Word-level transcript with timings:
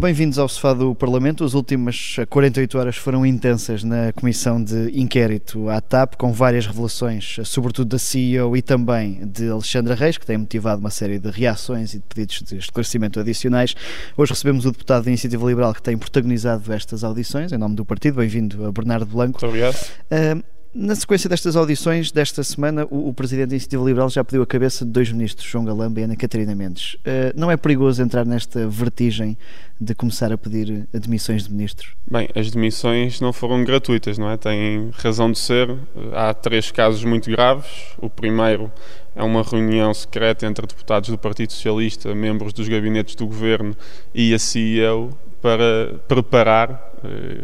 Bem-vindos 0.00 0.38
ao 0.38 0.48
Sofá 0.48 0.72
do 0.72 0.94
Parlamento. 0.94 1.44
As 1.44 1.52
últimas 1.52 2.16
48 2.30 2.78
horas 2.78 2.96
foram 2.96 3.26
intensas 3.26 3.84
na 3.84 4.14
comissão 4.14 4.64
de 4.64 4.98
inquérito 4.98 5.68
à 5.68 5.78
TAP, 5.78 6.14
com 6.16 6.32
várias 6.32 6.66
revelações, 6.66 7.36
sobretudo 7.44 7.90
da 7.90 7.98
CEO 7.98 8.56
e 8.56 8.62
também 8.62 9.20
de 9.26 9.50
Alexandra 9.50 9.94
Reis, 9.94 10.16
que 10.16 10.24
tem 10.24 10.38
motivado 10.38 10.80
uma 10.80 10.88
série 10.88 11.18
de 11.18 11.30
reações 11.30 11.92
e 11.92 11.98
de 11.98 12.04
pedidos 12.08 12.42
de 12.42 12.56
esclarecimento 12.56 13.20
adicionais. 13.20 13.74
Hoje 14.16 14.32
recebemos 14.32 14.64
o 14.64 14.72
deputado 14.72 15.04
da 15.04 15.10
Iniciativa 15.10 15.46
Liberal 15.46 15.74
que 15.74 15.82
tem 15.82 15.98
protagonizado 15.98 16.72
estas 16.72 17.04
audições, 17.04 17.52
em 17.52 17.58
nome 17.58 17.74
do 17.74 17.84
partido. 17.84 18.16
Bem-vindo, 18.16 18.72
Bernardo 18.72 19.04
Blanco. 19.04 19.38
Muito 19.42 19.46
obrigado. 19.48 19.76
Uh, 20.10 20.42
na 20.74 20.94
sequência 20.94 21.28
destas 21.28 21.56
audições 21.56 22.12
desta 22.12 22.44
semana, 22.44 22.86
o, 22.90 23.08
o, 23.08 23.14
Presidente 23.14 23.48
da 23.48 23.54
Iniciativa 23.54 23.84
Liberal 23.84 24.08
já 24.08 24.22
pediu 24.22 24.42
a 24.42 24.46
cabeça 24.46 24.84
de 24.84 24.90
dois 24.90 25.10
ministros, 25.10 25.48
João 25.48 25.64
Galamba 25.64 26.00
e 26.00 26.04
Ana 26.04 26.14
Catarina 26.14 26.54
Mendes. 26.54 26.94
Uh, 26.94 27.34
não 27.34 27.50
é 27.50 27.56
perigoso 27.56 28.00
entrar 28.02 28.24
nesta 28.24 28.68
vertigem 28.68 29.36
de 29.80 29.94
começar 29.94 30.32
a 30.32 30.38
pedir 30.38 30.86
admissões 30.94 31.44
de 31.44 31.52
ministros? 31.52 31.94
Bem, 32.08 32.28
as 32.34 32.50
demissões 32.50 33.20
não 33.20 33.32
foram 33.32 33.64
gratuitas, 33.64 34.16
não 34.16 34.30
é? 34.30 34.36
Têm 34.36 34.90
razão 34.92 35.32
de 35.32 35.38
ser. 35.38 35.76
Há 36.12 36.32
três 36.34 36.70
casos 36.70 37.02
muito 37.04 37.30
graves. 37.30 37.66
O 37.98 38.08
primeiro 38.08 38.70
é 39.16 39.22
uma 39.22 39.42
reunião 39.42 39.92
secreta 39.92 40.46
entre 40.46 40.66
deputados 40.66 41.10
do 41.10 41.18
Partido 41.18 41.52
Socialista, 41.52 42.14
membros 42.14 42.52
dos 42.52 42.68
gabinetes 42.68 43.14
do 43.16 43.26
governo 43.26 43.76
e 44.14 44.32
a 44.32 44.38
CEO 44.38 45.10
para 45.42 45.98
preparar 46.06 46.89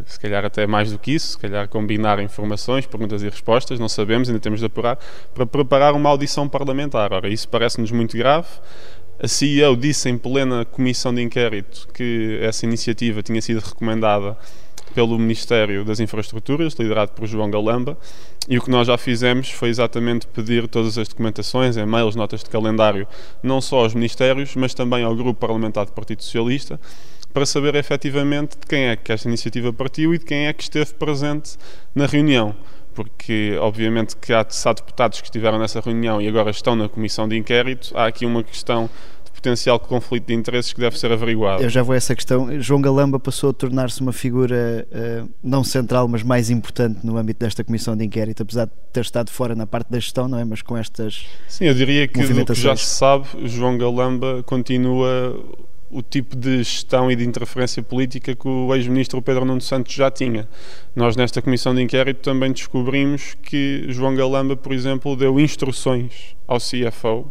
se 0.04 0.18
calhar 0.18 0.44
até 0.44 0.66
mais 0.66 0.92
do 0.92 0.98
que 0.98 1.12
isso, 1.12 1.32
se 1.32 1.38
calhar 1.38 1.68
combinar 1.68 2.20
informações, 2.20 2.86
perguntas 2.86 3.22
e 3.22 3.28
respostas, 3.28 3.78
não 3.78 3.88
sabemos, 3.88 4.28
ainda 4.28 4.40
temos 4.40 4.60
de 4.60 4.66
apurar, 4.66 4.98
para 5.34 5.46
preparar 5.46 5.94
uma 5.94 6.10
audição 6.10 6.48
parlamentar. 6.48 7.12
Ora, 7.12 7.28
isso 7.28 7.48
parece-nos 7.48 7.90
muito 7.90 8.16
grave. 8.16 8.48
A 9.18 9.26
CEO 9.26 9.76
disse 9.76 10.10
em 10.10 10.18
plena 10.18 10.64
comissão 10.64 11.14
de 11.14 11.22
inquérito 11.22 11.88
que 11.94 12.38
essa 12.42 12.66
iniciativa 12.66 13.22
tinha 13.22 13.40
sido 13.40 13.60
recomendada 13.60 14.36
pelo 14.94 15.18
Ministério 15.18 15.84
das 15.84 16.00
Infraestruturas, 16.00 16.74
liderado 16.74 17.12
por 17.12 17.26
João 17.26 17.50
Galamba, 17.50 17.98
e 18.48 18.56
o 18.56 18.62
que 18.62 18.70
nós 18.70 18.86
já 18.86 18.96
fizemos 18.96 19.50
foi 19.50 19.68
exatamente 19.68 20.26
pedir 20.26 20.68
todas 20.68 20.96
as 20.96 21.08
documentações, 21.08 21.76
e-mails, 21.76 22.14
notas 22.14 22.42
de 22.42 22.48
calendário, 22.48 23.06
não 23.42 23.60
só 23.60 23.80
aos 23.80 23.92
Ministérios, 23.92 24.54
mas 24.54 24.72
também 24.72 25.02
ao 25.02 25.14
Grupo 25.14 25.38
Parlamentar 25.38 25.84
do 25.84 25.92
Partido 25.92 26.22
Socialista, 26.22 26.80
para 27.36 27.44
saber 27.44 27.74
efetivamente 27.74 28.56
de 28.58 28.66
quem 28.66 28.84
é 28.84 28.96
que 28.96 29.12
esta 29.12 29.28
iniciativa 29.28 29.70
partiu 29.70 30.14
e 30.14 30.18
de 30.18 30.24
quem 30.24 30.46
é 30.46 30.54
que 30.54 30.62
esteve 30.62 30.94
presente 30.94 31.58
na 31.94 32.06
reunião. 32.06 32.56
Porque, 32.94 33.54
obviamente, 33.60 34.16
que 34.16 34.32
há, 34.32 34.40
há 34.40 34.72
deputados 34.72 35.20
que 35.20 35.26
estiveram 35.26 35.58
nessa 35.58 35.78
reunião 35.80 36.18
e 36.18 36.26
agora 36.26 36.50
estão 36.50 36.74
na 36.74 36.88
comissão 36.88 37.28
de 37.28 37.36
inquérito, 37.36 37.92
há 37.94 38.06
aqui 38.06 38.24
uma 38.24 38.42
questão 38.42 38.88
de 39.22 39.30
potencial 39.32 39.78
conflito 39.78 40.28
de 40.28 40.32
interesses 40.32 40.72
que 40.72 40.80
deve 40.80 40.98
ser 40.98 41.12
averiguado. 41.12 41.62
Eu 41.62 41.68
já 41.68 41.82
vou 41.82 41.92
a 41.92 41.96
essa 41.96 42.14
questão. 42.14 42.58
João 42.58 42.80
Galamba 42.80 43.20
passou 43.20 43.50
a 43.50 43.52
tornar-se 43.52 44.00
uma 44.00 44.14
figura 44.14 44.88
uh, 44.90 45.28
não 45.44 45.62
central, 45.62 46.08
mas 46.08 46.22
mais 46.22 46.48
importante 46.48 47.04
no 47.04 47.18
âmbito 47.18 47.40
desta 47.40 47.62
comissão 47.62 47.94
de 47.94 48.02
inquérito, 48.02 48.44
apesar 48.44 48.64
de 48.64 48.72
ter 48.94 49.02
estado 49.02 49.30
fora 49.30 49.54
na 49.54 49.66
parte 49.66 49.90
da 49.90 49.98
gestão, 49.98 50.26
não 50.26 50.38
é? 50.38 50.44
Mas 50.46 50.62
com 50.62 50.74
estas. 50.74 51.26
Sim, 51.48 51.66
eu 51.66 51.74
diria 51.74 52.08
que 52.08 52.18
do 52.18 52.46
que 52.46 52.54
já 52.54 52.74
se 52.74 52.86
sabe, 52.86 53.26
João 53.44 53.76
Galamba 53.76 54.42
continua 54.46 55.38
o 55.90 56.02
tipo 56.02 56.36
de 56.36 56.58
gestão 56.58 57.10
e 57.10 57.16
de 57.16 57.24
interferência 57.24 57.82
política 57.82 58.34
que 58.34 58.48
o 58.48 58.74
ex-ministro 58.74 59.22
Pedro 59.22 59.44
Nuno 59.44 59.60
Santos 59.60 59.94
já 59.94 60.10
tinha. 60.10 60.48
Nós, 60.94 61.16
nesta 61.16 61.40
comissão 61.40 61.74
de 61.74 61.82
inquérito, 61.82 62.20
também 62.20 62.52
descobrimos 62.52 63.34
que 63.42 63.84
João 63.88 64.14
Galamba, 64.14 64.56
por 64.56 64.72
exemplo, 64.72 65.16
deu 65.16 65.38
instruções 65.38 66.36
ao 66.46 66.58
CFO 66.58 67.30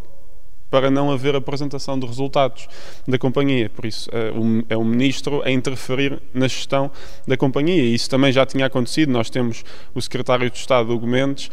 para 0.69 0.89
não 0.89 1.11
haver 1.11 1.35
apresentação 1.35 1.97
de 1.97 2.05
resultados 2.05 2.67
da 3.07 3.17
companhia. 3.17 3.69
Por 3.69 3.85
isso, 3.85 4.09
é 4.11 4.31
o, 4.31 4.81
é 4.81 4.83
ministro 4.83 5.41
a 5.43 5.51
interferir 5.51 6.21
na 6.33 6.47
gestão 6.47 6.91
da 7.27 7.37
companhia. 7.37 7.83
Isso 7.83 8.09
também 8.09 8.31
já 8.31 8.45
tinha 8.45 8.65
acontecido. 8.65 9.11
Nós 9.11 9.29
temos 9.29 9.63
o 9.93 10.01
secretário 10.01 10.49
de 10.49 10.57
Estado, 10.57 10.93
Hugo 10.93 11.07
Mendes, 11.07 11.49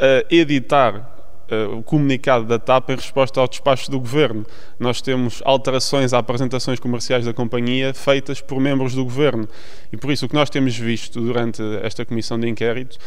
a 0.00 0.34
editar 0.34 1.13
o 1.72 1.82
comunicado 1.82 2.44
da 2.44 2.58
TAP 2.58 2.90
em 2.90 2.96
resposta 2.96 3.40
ao 3.40 3.48
despacho 3.48 3.90
do 3.90 3.98
governo. 3.98 4.44
Nós 4.78 5.00
temos 5.00 5.42
alterações 5.44 6.12
a 6.12 6.18
apresentações 6.18 6.78
comerciais 6.78 7.24
da 7.24 7.32
companhia 7.32 7.92
feitas 7.94 8.40
por 8.40 8.60
membros 8.60 8.94
do 8.94 9.04
governo. 9.04 9.48
E 9.92 9.96
por 9.96 10.12
isso 10.12 10.26
o 10.26 10.28
que 10.28 10.34
nós 10.34 10.50
temos 10.50 10.76
visto 10.76 11.20
durante 11.20 11.62
esta 11.82 12.04
comissão 12.04 12.38
de 12.38 12.48
inquérito 12.48 12.98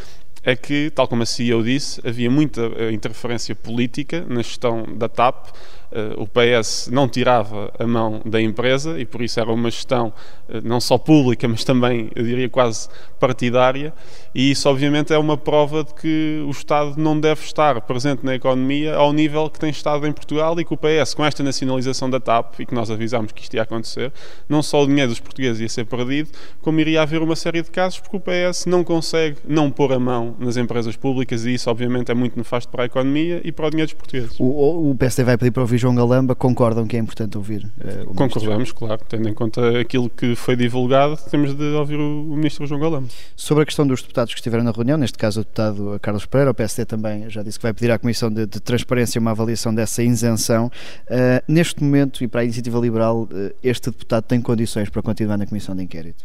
é 0.43 0.55
que, 0.55 0.89
tal 0.91 1.07
como 1.07 1.23
a 1.23 1.25
CEO 1.25 1.61
disse, 1.61 1.99
havia 2.07 2.31
muita 2.31 2.61
eh, 2.77 2.91
interferência 2.91 3.53
política 3.53 4.25
na 4.29 4.41
gestão 4.41 4.85
da 4.95 5.09
TAP 5.09 5.47
eh, 5.86 5.86
o 6.17 6.27
PS 6.27 6.89
não 6.91 7.07
tirava 7.07 7.71
a 7.79 7.87
mão 7.87 8.21
da 8.25 8.41
empresa 8.41 8.99
e 8.99 9.05
por 9.05 9.21
isso 9.21 9.39
era 9.39 9.51
uma 9.51 9.69
gestão 9.69 10.13
eh, 10.49 10.61
não 10.63 10.79
só 10.79 10.97
pública, 10.97 11.47
mas 11.47 11.63
também, 11.63 12.09
eu 12.15 12.23
diria, 12.23 12.49
quase 12.49 12.89
partidária. 13.19 13.93
E 14.33 14.51
isso, 14.51 14.69
obviamente, 14.69 15.13
é 15.13 15.17
uma 15.17 15.37
prova 15.37 15.83
de 15.83 15.93
que 15.93 16.43
o 16.47 16.51
Estado 16.51 16.95
não 16.97 17.19
deve 17.19 17.41
estar 17.41 17.79
presente 17.81 18.25
na 18.25 18.35
economia 18.35 18.95
ao 18.95 19.11
nível 19.11 19.49
que 19.49 19.59
tem 19.59 19.69
estado 19.69 20.05
em 20.07 20.11
Portugal 20.11 20.59
e 20.59 20.65
que 20.65 20.73
o 20.73 20.77
PS, 20.77 21.13
com 21.13 21.25
esta 21.25 21.43
nacionalização 21.43 22.09
da 22.09 22.19
TAP, 22.19 22.59
e 22.59 22.65
que 22.65 22.73
nós 22.73 22.89
avisámos 22.89 23.31
que 23.31 23.41
isto 23.41 23.53
ia 23.55 23.63
acontecer, 23.63 24.11
não 24.47 24.61
só 24.61 24.83
o 24.83 24.87
dinheiro 24.87 25.09
dos 25.09 25.19
portugueses 25.19 25.61
ia 25.61 25.69
ser 25.69 25.85
perdido, 25.85 26.29
como 26.61 26.79
iria 26.79 27.01
haver 27.01 27.21
uma 27.21 27.35
série 27.35 27.61
de 27.61 27.71
casos 27.71 27.99
porque 27.99 28.17
o 28.17 28.19
PS 28.19 28.65
não 28.65 28.83
consegue 28.83 29.37
não 29.47 29.71
pôr 29.71 29.93
a 29.93 29.99
mão 29.99 30.35
nas 30.39 30.57
empresas 30.57 30.95
públicas 30.95 31.45
e 31.45 31.53
isso, 31.53 31.69
obviamente, 31.69 32.11
é 32.11 32.13
muito 32.13 32.37
nefasto 32.37 32.69
para 32.69 32.83
a 32.83 32.85
economia 32.85 33.41
e 33.43 33.51
para 33.51 33.67
o 33.67 33.69
dinheiro 33.69 33.91
dos 33.91 33.97
portugueses. 33.97 34.35
O, 34.39 34.91
o 34.91 34.95
PSD 34.95 35.23
vai 35.23 35.37
pedir 35.37 35.51
para 35.51 35.63
ouvir 35.63 35.76
João 35.77 35.95
Galamba 35.95 36.35
concordam 36.35 36.87
que 36.87 36.95
é 36.95 36.99
importante 36.99 37.37
ouvir 37.37 37.65
uh, 37.65 38.13
Concordamos, 38.13 38.71
claro, 38.71 39.01
tendo 39.07 39.29
em 39.29 39.33
conta 39.33 39.79
aquilo 39.79 40.09
que 40.09 40.35
foi 40.35 40.55
divulgado, 40.55 41.17
temos 41.29 41.53
de 41.53 41.63
ouvir 41.73 41.97
o, 41.99 42.31
o 42.31 42.35
Ministro 42.35 42.65
João 42.65 42.79
Galamba. 42.79 43.07
Sobre 43.35 43.63
a 43.63 43.65
questão 43.65 43.85
dos 43.85 44.01
deputados 44.01 44.33
que 44.33 44.39
estiveram 44.39 44.63
na 44.63 44.71
reunião, 44.71 44.97
neste 44.97 45.17
caso 45.17 45.41
o 45.41 45.43
deputado 45.43 45.99
Carlos 46.01 46.25
Pereira, 46.25 46.51
o 46.51 46.53
PSD 46.53 46.85
também 46.85 47.29
já 47.29 47.43
disse 47.43 47.59
que 47.59 47.63
vai 47.63 47.73
pedir 47.73 47.91
à 47.91 47.99
Comissão 47.99 48.31
de, 48.31 48.45
de 48.45 48.59
Transparência 48.59 49.19
uma 49.19 49.31
avaliação 49.31 49.73
dessa 49.73 50.01
isenção. 50.03 50.67
Uh, 50.67 51.43
neste 51.47 51.83
momento, 51.83 52.23
e 52.23 52.27
para 52.27 52.41
a 52.41 52.43
Iniciativa 52.43 52.79
Liberal, 52.79 53.23
uh, 53.23 53.55
este 53.63 53.89
deputado 53.91 54.23
tem 54.23 54.41
condições 54.41 54.89
para 54.89 55.01
continuar 55.01 55.37
na 55.37 55.45
Comissão 55.45 55.75
de 55.75 55.83
Inquérito? 55.83 56.23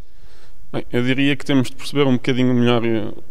Bem, 0.72 0.86
eu 0.90 1.02
diria 1.02 1.36
que 1.36 1.44
temos 1.44 1.68
de 1.68 1.76
perceber 1.76 2.06
um 2.06 2.14
bocadinho 2.14 2.54
melhor 2.54 2.82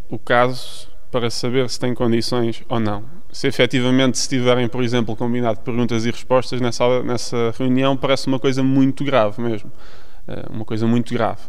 o 0.10 0.20
caso 0.20 0.88
para 1.12 1.30
saber 1.30 1.70
se 1.70 1.80
tem 1.80 1.94
condições 1.94 2.64
ou 2.70 2.80
não. 2.80 3.04
Se 3.32 3.48
efetivamente 3.48 4.18
se 4.18 4.28
tiverem, 4.28 4.68
por 4.68 4.84
exemplo, 4.84 5.16
combinado 5.16 5.60
perguntas 5.60 6.06
e 6.06 6.12
respostas 6.12 6.60
nessa, 6.60 7.02
nessa 7.04 7.54
reunião, 7.58 7.96
parece 7.96 8.28
uma 8.28 8.40
coisa 8.40 8.62
muito 8.62 9.04
grave 9.04 9.42
mesmo. 9.42 9.72
Eh, 10.28 10.46
uma 10.50 10.66
coisa 10.66 10.86
muito 10.86 11.14
grave. 11.14 11.42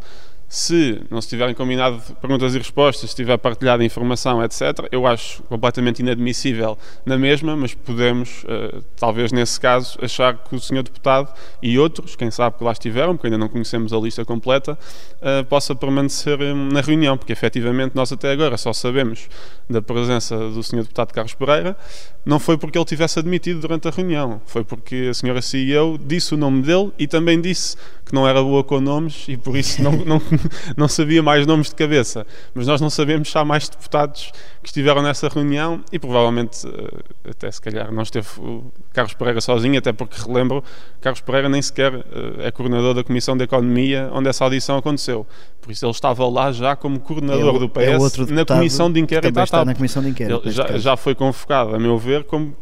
Se 0.53 1.01
não 1.11 1.19
se 1.23 1.29
tiverem 1.29 1.55
combinado 1.55 1.99
perguntas 2.21 2.55
e 2.55 2.59
respostas, 2.59 3.09
se 3.09 3.17
tiver 3.17 3.39
partilhado 3.39 3.83
informação, 3.83 4.45
etc., 4.45 4.87
eu 4.93 5.07
acho 5.07 5.43
completamente 5.45 6.01
inadmissível 6.01 6.77
na 7.07 7.17
mesma, 7.17 7.57
mas 7.57 7.73
podemos, 7.73 8.45
uh, 8.45 8.85
talvez 8.95 9.33
nesse 9.33 9.59
caso, 9.59 9.99
achar 10.03 10.37
que 10.37 10.55
o 10.55 10.61
senhor 10.61 10.83
deputado 10.83 11.33
e 11.63 11.79
outros, 11.79 12.15
quem 12.15 12.31
sabe 12.31 12.59
que 12.59 12.65
lá 12.65 12.73
estiveram, 12.73 13.17
porque 13.17 13.29
ainda 13.29 13.39
não 13.39 13.49
conhecemos 13.49 13.95
a 13.95 13.97
lista 13.99 14.27
completa, 14.27 14.79
uh, 15.23 15.43
possa 15.47 15.75
permanecer 15.75 16.39
um, 16.39 16.69
na 16.69 16.83
reunião, 16.83 17.17
porque 17.17 17.33
efetivamente 17.33 17.93
nós 17.95 18.13
até 18.13 18.31
agora 18.31 18.59
só 18.59 18.75
sabemos 18.75 19.31
da 19.71 19.81
presença 19.81 20.37
do 20.37 20.63
senhor 20.63 20.83
deputado 20.83 21.15
Carlos 21.15 21.33
Pereira, 21.33 21.75
não 22.27 22.39
foi 22.39 22.59
porque 22.59 22.77
ele 22.77 22.85
tivesse 22.85 23.19
admitido 23.19 23.59
durante 23.59 23.89
a 23.89 23.91
reunião, 23.91 24.43
foi 24.45 24.63
porque 24.63 25.09
a 25.11 25.15
senhora 25.15 25.41
CEO 25.41 25.99
disse 25.99 26.35
o 26.35 26.37
nome 26.37 26.63
dele 26.63 26.93
e 26.99 27.07
também 27.07 27.41
disse 27.41 27.75
que 28.05 28.15
não 28.15 28.29
era 28.29 28.43
boa 28.43 28.63
com 28.63 28.81
nomes 28.81 29.25
e 29.29 29.37
por 29.37 29.57
isso 29.57 29.83
não, 29.83 29.93
não, 30.05 30.21
não 30.77 30.89
sabia 30.89 31.23
mais 31.23 31.47
nomes 31.47 31.69
de 31.69 31.75
cabeça. 31.75 32.27
Mas 32.55 32.67
nós 32.67 32.81
não 32.81 32.91
sabemos 32.91 33.31
se 33.31 33.39
há 33.39 33.45
mais 33.45 33.69
deputados 33.69 34.33
que 34.63 34.69
estiveram 34.69 35.03
nessa 35.03 35.29
reunião 35.29 35.83
e 35.91 35.99
provavelmente, 35.99 36.67
eh, 36.67 37.31
até 37.31 37.51
se 37.51 37.61
calhar, 37.61 37.93
não 37.93 38.03
esteve 38.03 38.29
o 38.39 38.73
Carlos 38.93 39.15
Pereira 39.15 39.41
sozinho, 39.41 39.79
até 39.79 39.93
porque 39.93 40.21
relembro, 40.21 40.63
Carlos 41.01 41.21
Pereira 41.21 41.49
nem 41.49 41.61
sequer 41.61 41.95
eh, 41.95 42.47
é 42.47 42.51
coordenador 42.51 42.95
da 42.95 43.05
Comissão 43.05 43.37
de 43.37 43.45
Economia 43.45 44.11
onde 44.13 44.29
essa 44.29 44.45
audição 44.45 44.77
aconteceu. 44.77 45.27
Por 45.61 45.71
isso 45.71 45.85
ele 45.85 45.93
estava 45.93 46.29
lá 46.29 46.53
já 46.53 46.75
como 46.77 46.99
coordenador 47.01 47.57
é 47.57 47.59
do 47.59 47.69
PS 47.69 48.19
é 48.19 48.33
na 48.33 48.45
Comissão 48.45 48.93
de 48.93 49.01
Inquérito 49.01 49.39
à 49.39 49.47
TAP. 49.47 49.67
Na 49.67 49.75
comissão 49.75 50.03
de 50.03 50.09
inquérito, 50.09 50.43
ele 50.45 50.51
já, 50.51 50.79
já 50.79 50.97
foi 50.97 51.15
convocado, 51.15 51.75
a 51.75 51.79
meu 51.79 51.99
ver, 51.99 52.25
como 52.25 52.57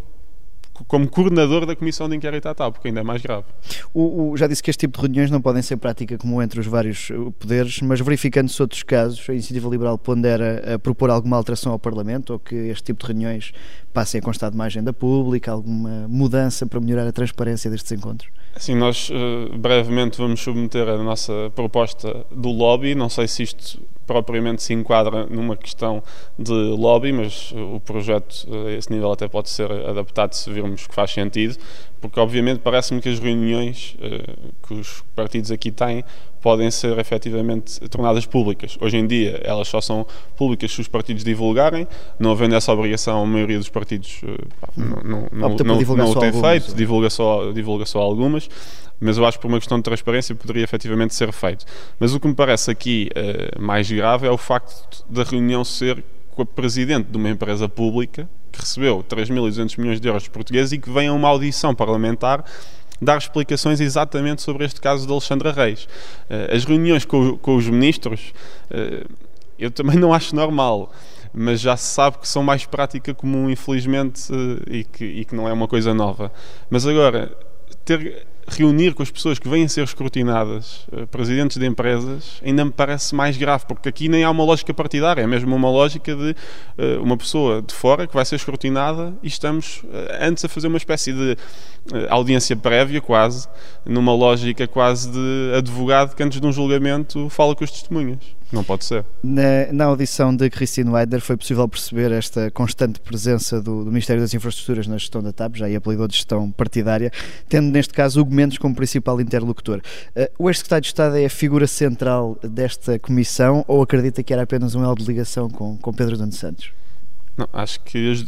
como 0.86 1.08
coordenador 1.08 1.66
da 1.66 1.76
Comissão 1.76 2.08
de 2.08 2.16
Inquérito 2.16 2.48
à 2.48 2.54
TAP, 2.54 2.74
porque 2.74 2.88
ainda 2.88 3.00
é 3.00 3.02
mais 3.02 3.22
grave. 3.22 3.44
O, 3.92 4.30
o, 4.30 4.36
já 4.36 4.46
disse 4.46 4.62
que 4.62 4.70
este 4.70 4.80
tipo 4.80 4.98
de 4.98 5.06
reuniões 5.06 5.30
não 5.30 5.40
podem 5.40 5.62
ser 5.62 5.76
prática 5.76 6.16
comum 6.18 6.42
entre 6.42 6.60
os 6.60 6.66
vários 6.66 7.10
uh, 7.10 7.32
poderes, 7.32 7.80
mas 7.80 8.00
verificando-se 8.00 8.60
outros 8.60 8.82
casos, 8.82 9.24
a 9.28 9.32
Iniciativa 9.32 9.68
Liberal 9.68 9.98
pondera 9.98 10.74
a 10.74 10.78
propor 10.78 11.10
alguma 11.10 11.36
alteração 11.36 11.72
ao 11.72 11.78
Parlamento 11.78 12.32
ou 12.32 12.38
que 12.38 12.54
este 12.54 12.84
tipo 12.84 13.00
de 13.00 13.12
reuniões 13.12 13.52
passem 13.92 14.20
a 14.20 14.22
constar 14.22 14.50
de 14.50 14.56
uma 14.56 14.64
agenda 14.64 14.92
pública, 14.92 15.50
alguma 15.52 16.06
mudança 16.08 16.66
para 16.66 16.80
melhorar 16.80 17.06
a 17.06 17.12
transparência 17.12 17.70
destes 17.70 17.92
encontros? 17.92 18.30
Sim, 18.56 18.74
nós 18.74 19.10
uh, 19.10 19.56
brevemente 19.58 20.18
vamos 20.18 20.40
submeter 20.40 20.88
a 20.88 20.98
nossa 20.98 21.50
proposta 21.54 22.26
do 22.30 22.50
lobby. 22.50 22.94
Não 22.94 23.08
sei 23.08 23.28
se 23.28 23.42
isto 23.42 23.80
propriamente 24.10 24.60
se 24.60 24.74
enquadra 24.74 25.24
numa 25.26 25.56
questão 25.56 26.02
de 26.36 26.52
lobby, 26.52 27.12
mas 27.12 27.52
o 27.52 27.78
projeto 27.78 28.44
a 28.66 28.72
esse 28.72 28.92
nível 28.92 29.12
até 29.12 29.28
pode 29.28 29.48
ser 29.48 29.70
adaptado 29.70 30.32
se 30.32 30.50
virmos 30.52 30.84
que 30.84 30.92
faz 30.92 31.12
sentido, 31.12 31.56
porque 32.00 32.18
obviamente 32.18 32.58
parece-me 32.58 33.00
que 33.00 33.08
as 33.08 33.20
reuniões 33.20 33.96
uh, 34.00 34.66
que 34.66 34.74
os 34.74 35.04
partidos 35.14 35.52
aqui 35.52 35.70
têm 35.70 36.02
podem 36.40 36.70
ser 36.70 36.98
efetivamente 36.98 37.80
tornadas 37.88 38.26
públicas. 38.26 38.76
Hoje 38.80 38.96
em 38.96 39.06
dia 39.06 39.40
elas 39.44 39.68
só 39.68 39.80
são 39.80 40.06
públicas 40.36 40.72
se 40.72 40.80
os 40.80 40.88
partidos 40.88 41.22
divulgarem, 41.22 41.86
não 42.18 42.30
havendo 42.32 42.54
essa 42.54 42.72
obrigação, 42.72 43.22
a 43.22 43.26
maioria 43.26 43.58
dos 43.58 43.68
partidos 43.68 44.22
uh, 44.22 44.48
não, 44.76 44.86
não, 44.86 45.28
não, 45.32 45.48
não, 45.56 45.96
não 45.96 46.10
o 46.10 46.18
tem 46.18 46.32
feito, 46.32 46.74
divulga 46.74 47.10
só, 47.10 47.52
divulga 47.52 47.84
só 47.84 48.00
algumas, 48.00 48.48
mas 49.00 49.16
eu 49.16 49.26
acho 49.26 49.38
que 49.38 49.42
por 49.42 49.48
uma 49.48 49.58
questão 49.58 49.78
de 49.78 49.84
transparência 49.84 50.34
poderia 50.34 50.62
efetivamente 50.62 51.14
ser 51.14 51.32
feito. 51.32 51.64
Mas 51.98 52.14
o 52.14 52.20
que 52.20 52.28
me 52.28 52.34
parece 52.34 52.70
aqui 52.70 53.08
uh, 53.16 53.60
mais 53.60 53.90
grave 53.90 54.26
é 54.26 54.30
o 54.30 54.38
facto 54.38 55.04
da 55.08 55.22
reunião 55.22 55.64
ser 55.64 56.02
com 56.30 56.42
a 56.42 56.46
presidente 56.46 57.08
de 57.10 57.16
uma 57.16 57.28
empresa 57.28 57.68
pública 57.68 58.28
que 58.52 58.60
recebeu 58.60 59.04
3.200 59.08 59.78
milhões 59.78 60.00
de 60.00 60.08
euros 60.08 60.24
de 60.24 60.30
portugueses 60.30 60.72
e 60.72 60.78
que 60.78 60.90
vem 60.90 61.08
a 61.08 61.12
uma 61.12 61.28
audição 61.28 61.74
parlamentar 61.74 62.44
dar 63.00 63.18
explicações 63.18 63.80
exatamente 63.80 64.42
sobre 64.42 64.64
este 64.64 64.80
caso 64.80 65.06
de 65.06 65.12
Alexandra 65.12 65.52
Reis. 65.52 65.88
Eh, 66.28 66.54
as 66.54 66.64
reuniões 66.64 67.04
com, 67.04 67.36
com 67.38 67.56
os 67.56 67.68
ministros, 67.68 68.32
eh, 68.70 69.04
eu 69.58 69.70
também 69.70 69.96
não 69.96 70.12
acho 70.12 70.34
normal 70.34 70.92
mas 71.32 71.60
já 71.60 71.76
se 71.76 71.94
sabe 71.94 72.18
que 72.18 72.26
são 72.26 72.42
mais 72.42 72.66
prática 72.66 73.14
comum, 73.14 73.48
infelizmente, 73.48 74.32
eh, 74.32 74.78
e 74.78 74.84
que, 74.84 75.04
e 75.04 75.24
que 75.24 75.34
não 75.34 75.48
é 75.48 75.52
uma 75.52 75.68
coisa 75.68 75.94
nova. 75.94 76.32
Mas 76.68 76.84
agora, 76.86 77.36
ter 77.84 78.26
reunir 78.48 78.94
com 78.94 79.02
as 79.02 79.10
pessoas 79.10 79.38
que 79.38 79.48
vêm 79.48 79.64
a 79.64 79.68
ser 79.68 79.84
escrutinadas, 79.84 80.86
uh, 80.92 81.06
presidentes 81.06 81.56
de 81.56 81.66
empresas, 81.66 82.40
ainda 82.44 82.64
me 82.64 82.70
parece 82.70 83.14
mais 83.14 83.36
grave, 83.36 83.64
porque 83.66 83.88
aqui 83.88 84.08
nem 84.08 84.24
há 84.24 84.30
uma 84.30 84.44
lógica 84.44 84.72
partidária, 84.74 85.22
é 85.22 85.26
mesmo 85.26 85.54
uma 85.54 85.70
lógica 85.70 86.14
de 86.14 86.30
uh, 86.30 87.02
uma 87.02 87.16
pessoa 87.16 87.62
de 87.62 87.74
fora 87.74 88.06
que 88.06 88.14
vai 88.14 88.24
ser 88.24 88.36
escrutinada 88.36 89.14
e 89.22 89.28
estamos 89.28 89.82
uh, 89.84 89.88
antes 90.20 90.44
a 90.44 90.48
fazer 90.48 90.68
uma 90.68 90.78
espécie 90.78 91.12
de 91.12 91.36
audiência 92.08 92.54
prévia, 92.54 93.00
quase, 93.00 93.48
numa 93.86 94.14
lógica 94.14 94.66
quase 94.68 95.10
de 95.10 95.54
advogado 95.56 96.14
que 96.14 96.22
antes 96.22 96.40
de 96.40 96.46
um 96.46 96.52
julgamento 96.52 97.28
fala 97.30 97.54
com 97.56 97.64
as 97.64 97.70
testemunhas. 97.70 98.39
Não 98.52 98.64
pode 98.64 98.84
ser. 98.84 99.04
Na, 99.22 99.72
na 99.72 99.84
audição 99.84 100.34
de 100.34 100.50
Christine 100.50 100.90
Weider 100.90 101.20
foi 101.20 101.36
possível 101.36 101.68
perceber 101.68 102.10
esta 102.10 102.50
constante 102.50 102.98
presença 102.98 103.60
do, 103.62 103.84
do, 103.84 103.90
Ministério 103.90 104.20
das 104.20 104.34
Infraestruturas 104.34 104.88
na 104.88 104.98
gestão 104.98 105.22
da 105.22 105.32
TAP, 105.32 105.56
já 105.56 105.66
aí 105.66 105.76
apelidou 105.76 106.08
de 106.08 106.16
gestão 106.16 106.50
partidária, 106.50 107.12
tendo 107.48 107.70
neste 107.70 107.94
caso 107.94 108.20
Hugo 108.20 108.34
Mendes 108.34 108.58
como 108.58 108.74
principal 108.74 109.20
interlocutor. 109.20 109.80
Uh, 110.16 110.28
o 110.36 110.50
ex-secretário 110.50 110.82
de 110.82 110.88
Estado 110.88 111.16
é 111.16 111.24
a 111.24 111.30
figura 111.30 111.66
central 111.66 112.36
desta 112.42 112.98
comissão 112.98 113.64
ou 113.68 113.82
acredita 113.82 114.22
que 114.22 114.32
era 114.32 114.42
apenas 114.42 114.74
um 114.74 114.82
elo 114.82 114.96
de 114.96 115.04
ligação 115.04 115.48
com, 115.48 115.76
com 115.78 115.92
Pedro 115.92 116.18
Nuno 116.18 116.32
Santos? 116.32 116.72
Não, 117.36 117.48
acho 117.52 117.80
que 117.80 118.10
as, 118.10 118.24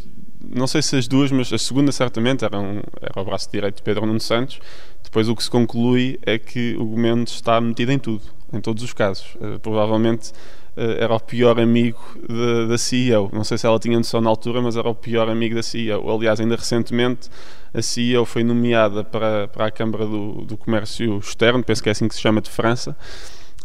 não 0.55 0.67
sei 0.67 0.81
se 0.81 0.95
as 0.95 1.05
duas, 1.05 1.33
mas 1.33 1.51
a 1.51 1.57
segunda 1.57 1.91
certamente 1.91 2.45
era, 2.45 2.57
um, 2.57 2.81
era 3.01 3.21
o 3.21 3.25
braço 3.25 3.51
direito 3.51 3.75
de 3.75 3.83
Pedro 3.83 4.05
Nuno 4.05 4.21
Santos. 4.21 4.59
Depois 5.03 5.27
o 5.27 5.35
que 5.35 5.43
se 5.43 5.51
conclui 5.51 6.17
é 6.25 6.39
que 6.39 6.77
o 6.77 6.97
Mendes 6.97 7.33
está 7.33 7.59
metido 7.59 7.91
em 7.91 7.99
tudo 7.99 8.23
em 8.53 8.61
todos 8.61 8.83
os 8.83 8.93
casos. 8.93 9.35
Uh, 9.35 9.59
provavelmente 9.59 10.31
uh, 10.77 10.81
era 10.99 11.13
o 11.13 11.19
pior 11.19 11.59
amigo 11.59 11.99
de, 12.15 12.67
da 12.67 12.77
CEO. 12.77 13.29
Não 13.33 13.43
sei 13.43 13.57
se 13.57 13.65
ela 13.65 13.79
tinha 13.79 13.97
noção 13.97 14.21
na 14.21 14.29
altura, 14.29 14.61
mas 14.61 14.77
era 14.77 14.87
o 14.87 14.95
pior 14.95 15.29
amigo 15.29 15.55
da 15.55 15.63
CEO. 15.63 16.09
Aliás, 16.09 16.39
ainda 16.39 16.55
recentemente 16.55 17.29
a 17.73 17.81
CEO 17.81 18.25
foi 18.25 18.43
nomeada 18.43 19.03
para, 19.03 19.47
para 19.47 19.65
a 19.65 19.71
Câmara 19.71 20.05
do, 20.05 20.45
do 20.45 20.55
Comércio 20.55 21.17
Externo, 21.17 21.63
penso 21.63 21.81
que 21.81 21.89
é 21.89 21.91
assim 21.91 22.07
que 22.07 22.15
se 22.15 22.21
chama, 22.21 22.39
de 22.39 22.49
França. 22.49 22.95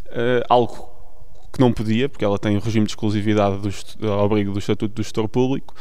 Uh, 0.06 0.43
algo 0.49 0.88
que 1.52 1.61
não 1.61 1.73
podia, 1.73 2.08
porque 2.08 2.25
ela 2.25 2.38
tem 2.38 2.56
o 2.56 2.61
regime 2.61 2.87
de 2.87 2.93
exclusividade 2.93 3.58
do, 3.58 4.11
ao 4.11 4.25
abrigo 4.25 4.52
do 4.52 4.58
Estatuto 4.58 4.94
do 4.94 5.02
Gestor 5.02 5.29
Público, 5.29 5.75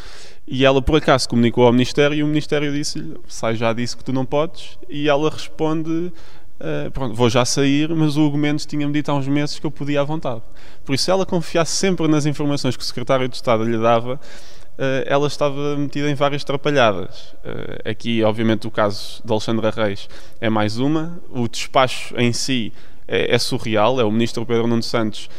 e 0.46 0.66
ela 0.66 0.82
por 0.82 0.98
acaso 0.98 1.28
comunicou 1.28 1.66
ao 1.66 1.72
Ministério 1.72 2.16
e 2.16 2.24
o 2.24 2.28
Ministério 2.28 2.72
disse-lhe: 2.72 3.16
Sai 3.28 3.56
já 3.56 3.72
disse 3.74 3.96
que 3.96 4.04
tu 4.04 4.12
não 4.12 4.26
podes, 4.26 4.78
e 4.90 5.08
ela 5.08 5.30
responde: 5.30 6.12
Uh, 6.60 6.90
pronto, 6.90 7.14
vou 7.14 7.30
já 7.30 7.46
sair, 7.46 7.88
mas 7.90 8.18
o 8.18 8.26
Hugo 8.26 8.38
Mendes 8.38 8.66
tinha-me 8.66 8.92
dito 8.92 9.12
há 9.12 9.14
uns 9.14 9.28
meses 9.28 9.60
que 9.60 9.66
eu 9.66 9.72
podia 9.72 10.02
à 10.02 10.04
vontade. 10.04 10.42
Por 10.84 10.96
isso, 10.96 11.04
se 11.04 11.12
ela 11.12 11.26
confiasse 11.26 11.72
sempre 11.72 12.08
nas 12.08 12.26
informações 12.26 12.76
que 12.76 12.82
o 12.82 12.86
secretário 12.86 13.28
de 13.30 13.36
Estado 13.36 13.64
lhe 13.64 13.78
dava, 13.78 14.16
uh, 14.16 15.04
ela 15.06 15.28
estava 15.28 15.78
metida 15.78 16.10
em 16.10 16.16
várias 16.16 16.44
trapalhadas. 16.44 17.36
Uh, 17.46 17.90
aqui, 17.90 18.24
obviamente, 18.24 18.66
o 18.66 18.72
caso 18.72 19.22
de 19.24 19.32
Alexandra 19.32 19.70
Reis 19.70 20.10
é 20.42 20.50
mais 20.50 20.80
uma. 20.80 21.20
O 21.30 21.48
despacho 21.48 22.16
em 22.18 22.34
si 22.34 22.74
é, 23.08 23.36
é 23.36 23.38
surreal. 23.38 24.00
É 24.00 24.04
o 24.04 24.12
ministro 24.12 24.46
Pedro 24.46 24.66
Nuno 24.66 24.84
Santos, 24.84 25.30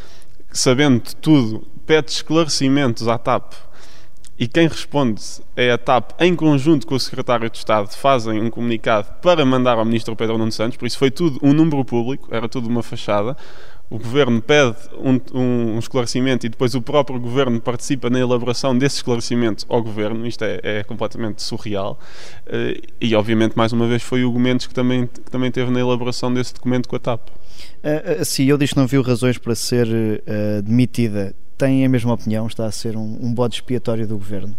sabendo 0.53 1.03
de 1.03 1.17
tudo, 1.17 1.67
pede 1.85 2.13
esclarecimentos 2.13 3.09
à 3.09 3.19
TAP 3.19 3.55
e 4.39 4.47
quem 4.47 4.69
responde 4.69 5.21
é 5.57 5.73
a 5.73 5.77
TAP, 5.77 6.13
em 6.21 6.37
conjunto 6.37 6.87
com 6.87 6.95
o 6.95 7.01
Secretário 7.01 7.51
de 7.51 7.59
Estado, 7.59 7.91
fazem 7.91 8.41
um 8.41 8.49
comunicado 8.49 9.09
para 9.21 9.45
mandar 9.45 9.79
ao 9.79 9.85
Ministro 9.85 10.15
Pedro 10.15 10.39
Nuno 10.39 10.53
Santos, 10.53 10.77
por 10.77 10.87
isso 10.87 10.97
foi 10.97 11.11
tudo 11.11 11.41
um 11.43 11.53
número 11.53 11.85
público, 11.85 12.29
era 12.31 12.49
tudo 12.49 12.69
uma 12.69 12.83
fachada. 12.83 13.37
O 13.91 13.99
Governo 13.99 14.41
pede 14.43 14.77
um, 14.99 15.19
um, 15.35 15.79
esclarecimento 15.79 16.45
e 16.45 16.49
depois 16.51 16.75
o 16.75 16.83
próprio 16.83 17.19
Governo 17.19 17.59
participa 17.59 18.11
na 18.11 18.21
elaboração 18.21 18.77
desse 18.77 18.97
esclarecimento 18.97 19.65
ao 19.69 19.83
Governo, 19.83 20.27
isto 20.27 20.45
é, 20.45 20.61
é 20.63 20.85
completamente 20.85 21.43
surreal. 21.43 21.99
Uh, 22.47 22.81
e, 23.01 23.15
obviamente, 23.15 23.57
mais 23.57 23.73
uma 23.73 23.89
vez, 23.89 24.03
foi 24.03 24.25
o 24.25 24.31
Gomes 24.31 24.67
que 24.67 24.75
também, 24.75 25.07
que 25.07 25.31
também 25.31 25.51
teve 25.51 25.71
na 25.71 25.81
elaboração 25.81 26.33
desse 26.33 26.53
documento 26.53 26.87
com 26.87 26.97
a 26.97 26.99
TAP. 26.99 27.29
Uh, 27.29 28.25
sim, 28.27 28.45
eu 28.45 28.59
disse 28.59 28.75
que 28.75 28.79
não 28.79 28.87
viu 28.87 29.01
razões 29.01 29.39
para 29.39 29.55
ser 29.55 29.89
uh, 29.89 30.63
demitida 30.63 31.35
tem 31.59 31.85
a 31.85 31.89
mesma 31.89 32.15
opinião? 32.15 32.47
Está 32.47 32.65
a 32.65 32.71
ser 32.71 32.97
um, 32.97 33.19
um 33.21 33.35
bode 33.35 33.57
expiatório 33.57 34.07
do 34.07 34.17
governo? 34.17 34.57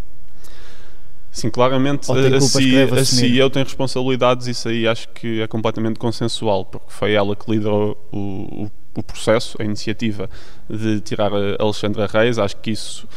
Sim, 1.32 1.50
claramente 1.50 2.12
a, 2.12 2.42
CEO, 2.42 2.94
a 2.96 3.06
CEO 3.06 3.50
tem 3.50 3.64
responsabilidades, 3.64 4.48
isso 4.48 4.68
aí 4.68 4.88
acho 4.88 5.08
que 5.10 5.42
é 5.42 5.48
completamente 5.48 6.00
consensual, 6.00 6.66
porque 6.66 6.88
foi 6.90 7.14
ela 7.14 7.36
que 7.36 7.50
liderou 7.50 7.96
o, 8.12 8.66
o, 8.66 8.72
o 8.96 9.04
processo, 9.04 9.56
a 9.62 9.64
iniciativa 9.64 10.30
de 10.70 11.00
tirar 11.02 11.32
a 11.34 11.62
Alexandra 11.64 12.08
Reis. 12.08 12.40
Acho 12.40 12.58
que 12.58 12.72
isso, 12.72 13.08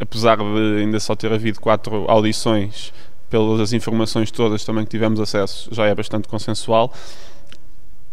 apesar 0.00 0.36
de 0.36 0.80
ainda 0.80 1.00
só 1.00 1.16
ter 1.16 1.32
havido 1.32 1.60
quatro 1.60 2.08
audições, 2.08 2.92
pelas 3.28 3.72
informações 3.72 4.30
todas 4.30 4.64
também 4.64 4.84
que 4.84 4.90
tivemos 4.90 5.18
acesso, 5.18 5.68
já 5.72 5.86
é 5.86 5.94
bastante 5.94 6.28
consensual 6.28 6.92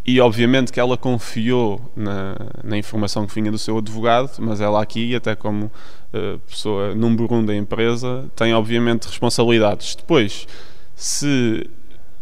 e 0.06 0.19
obviamente 0.19 0.72
que 0.72 0.80
ela 0.80 0.98
confiou 0.98 1.92
na, 1.96 2.36
na, 2.63 2.78
informação 2.78 3.28
que 3.28 3.36
vinha 3.36 3.51
do 3.51 3.58
seu 3.58 3.77
advogado, 3.77 4.38
mas 4.39 4.62
ela 4.62 4.82
aqui, 4.82 5.15
até 5.15 5.36
como 5.36 5.65
uh, 5.65 6.39
pessoa 6.48 6.96
número 6.96 7.32
um 7.34 7.46
da 7.46 7.56
empresa, 7.56 8.29
tem 8.36 8.53
obviamente 8.53 9.06
responsabilidades. 9.06 9.96
Depois, 9.96 10.48
se 10.96 11.70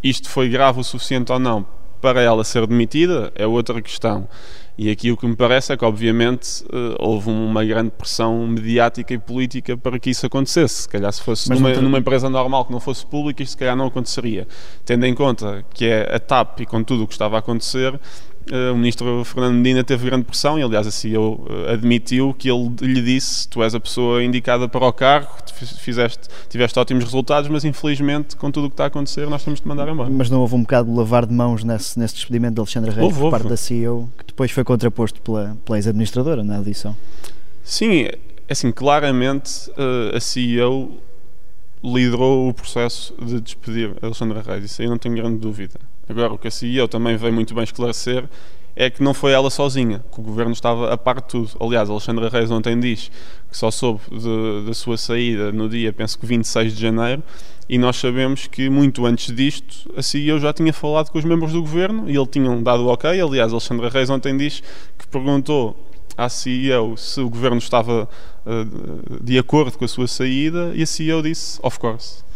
isto 0.02 0.28
foi 0.28 0.48
grave 0.48 0.80
o 0.80 0.84
suficiente 0.84 1.32
ou 1.32 1.38
não 1.38 1.66
para 2.00 2.20
ela 2.20 2.44
ser 2.44 2.66
demitida, 2.66 3.32
é 3.34 3.46
outra 3.46 3.80
questão. 3.80 4.28
E 4.78 4.92
aqui 4.92 5.10
o 5.10 5.16
que 5.16 5.26
me 5.26 5.34
parece 5.34 5.72
é 5.72 5.76
que, 5.76 5.84
obviamente, 5.84 6.62
uh, 6.66 6.94
houve 7.00 7.28
uma 7.28 7.64
grande 7.64 7.90
pressão 7.90 8.46
mediática 8.46 9.12
e 9.12 9.18
política 9.18 9.76
para 9.76 9.98
que 9.98 10.08
isso 10.08 10.24
acontecesse. 10.24 10.82
Se 10.82 10.88
calhar, 10.88 11.12
se 11.12 11.20
fosse 11.20 11.50
numa, 11.50 11.72
tem... 11.72 11.82
numa, 11.82 11.98
empresa 11.98 12.30
normal 12.30 12.64
que 12.64 12.70
não 12.70 12.78
fosse 12.78 13.04
pública, 13.04 13.42
isto 13.42 13.50
se 13.50 13.56
calhar 13.56 13.74
não 13.74 13.86
aconteceria. 13.86 14.46
Tendo 14.84 15.04
em 15.04 15.14
conta 15.14 15.64
que 15.74 15.84
é 15.84 16.14
a 16.14 16.20
TAP 16.20 16.60
e 16.60 16.66
com 16.66 16.84
tudo 16.84 17.02
o 17.02 17.06
que 17.08 17.12
estava 17.12 17.34
a 17.34 17.38
acontecer, 17.40 17.98
o 18.72 18.76
ministro 18.76 19.24
Fernando 19.24 19.54
Medina 19.54 19.84
teve 19.84 20.06
grande 20.06 20.24
pressão 20.24 20.58
e, 20.58 20.62
aliás, 20.62 20.86
a 20.86 20.90
CEO 20.90 21.44
uh, 21.48 21.72
admitiu 21.72 22.34
que 22.36 22.50
ele 22.50 22.70
lhe 22.80 23.02
disse: 23.02 23.48
Tu 23.48 23.62
és 23.62 23.74
a 23.74 23.80
pessoa 23.80 24.22
indicada 24.22 24.68
para 24.68 24.86
o 24.86 24.92
cargo, 24.92 25.30
fizeste, 25.78 26.28
tiveste 26.48 26.78
ótimos 26.78 27.04
resultados, 27.04 27.48
mas 27.50 27.64
infelizmente, 27.64 28.36
com 28.36 28.50
tudo 28.50 28.66
o 28.66 28.70
que 28.70 28.74
está 28.74 28.84
a 28.84 28.86
acontecer, 28.86 29.28
nós 29.28 29.44
temos 29.44 29.60
de 29.60 29.68
mandar 29.68 29.88
embora. 29.88 30.10
Mas 30.10 30.30
não 30.30 30.40
houve 30.40 30.54
um 30.54 30.62
bocado 30.62 30.90
de 30.90 30.96
lavar 30.96 31.26
de 31.26 31.34
mãos 31.34 31.64
nesse, 31.64 31.98
nesse 31.98 32.14
despedimento 32.14 32.54
de 32.54 32.60
Alexandre 32.60 32.90
Reis 32.90 33.16
por 33.16 33.30
parte 33.30 33.48
da 33.48 33.56
CEO, 33.56 34.08
que 34.18 34.24
depois 34.26 34.50
foi 34.50 34.64
contraposto 34.64 35.20
pela, 35.20 35.56
pela 35.64 35.78
ex-administradora 35.78 36.42
na 36.42 36.56
audição? 36.56 36.96
Sim, 37.62 38.02
é 38.02 38.18
assim, 38.48 38.72
claramente 38.72 39.70
uh, 39.70 40.16
a 40.16 40.20
CEO 40.20 40.98
liderou 41.82 42.48
o 42.48 42.54
processo 42.54 43.14
de 43.22 43.40
despedir 43.40 43.94
Alexandre 44.02 44.40
Reis, 44.40 44.64
isso 44.64 44.82
aí 44.82 44.88
não 44.88 44.98
tenho 44.98 45.14
grande 45.14 45.38
dúvida. 45.38 45.78
Agora, 46.08 46.32
o 46.32 46.38
que 46.38 46.48
a 46.48 46.50
CEO 46.50 46.88
também 46.88 47.16
veio 47.16 47.32
muito 47.32 47.54
bem 47.54 47.64
esclarecer 47.64 48.28
é 48.80 48.88
que 48.88 49.02
não 49.02 49.12
foi 49.12 49.32
ela 49.32 49.50
sozinha, 49.50 50.04
que 50.12 50.20
o 50.20 50.22
governo 50.22 50.52
estava 50.52 50.92
a 50.92 50.96
par 50.96 51.16
de 51.16 51.26
tudo. 51.26 51.50
Aliás, 51.58 51.90
Alexandra 51.90 52.28
Reis 52.28 52.48
ontem 52.48 52.78
diz 52.78 53.10
que 53.50 53.56
só 53.56 53.72
soube 53.72 54.00
da 54.64 54.72
sua 54.72 54.96
saída 54.96 55.50
no 55.50 55.68
dia, 55.68 55.92
penso 55.92 56.16
que 56.16 56.24
26 56.24 56.76
de 56.76 56.82
janeiro, 56.82 57.20
e 57.68 57.76
nós 57.76 57.96
sabemos 57.96 58.46
que 58.46 58.70
muito 58.70 59.04
antes 59.04 59.34
disto 59.34 59.92
a 59.96 60.02
CEO 60.02 60.38
já 60.38 60.52
tinha 60.52 60.72
falado 60.72 61.10
com 61.10 61.18
os 61.18 61.24
membros 61.24 61.52
do 61.52 61.60
governo 61.60 62.08
e 62.08 62.16
ele 62.16 62.26
tinham 62.26 62.62
dado 62.62 62.84
o 62.84 62.86
ok. 62.86 63.20
Aliás, 63.20 63.52
Alexandra 63.52 63.88
Reis 63.88 64.08
ontem 64.10 64.36
diz 64.36 64.62
que 64.96 65.08
perguntou 65.08 65.76
à 66.16 66.28
CEO 66.28 66.96
se 66.96 67.20
o 67.20 67.28
governo 67.28 67.58
estava 67.58 68.08
uh, 68.46 69.22
de 69.22 69.38
acordo 69.38 69.76
com 69.76 69.84
a 69.84 69.88
sua 69.88 70.06
saída 70.06 70.70
e 70.74 70.82
a 70.84 70.86
CEO 70.86 71.20
disse, 71.20 71.58
of 71.62 71.80
course 71.80 72.27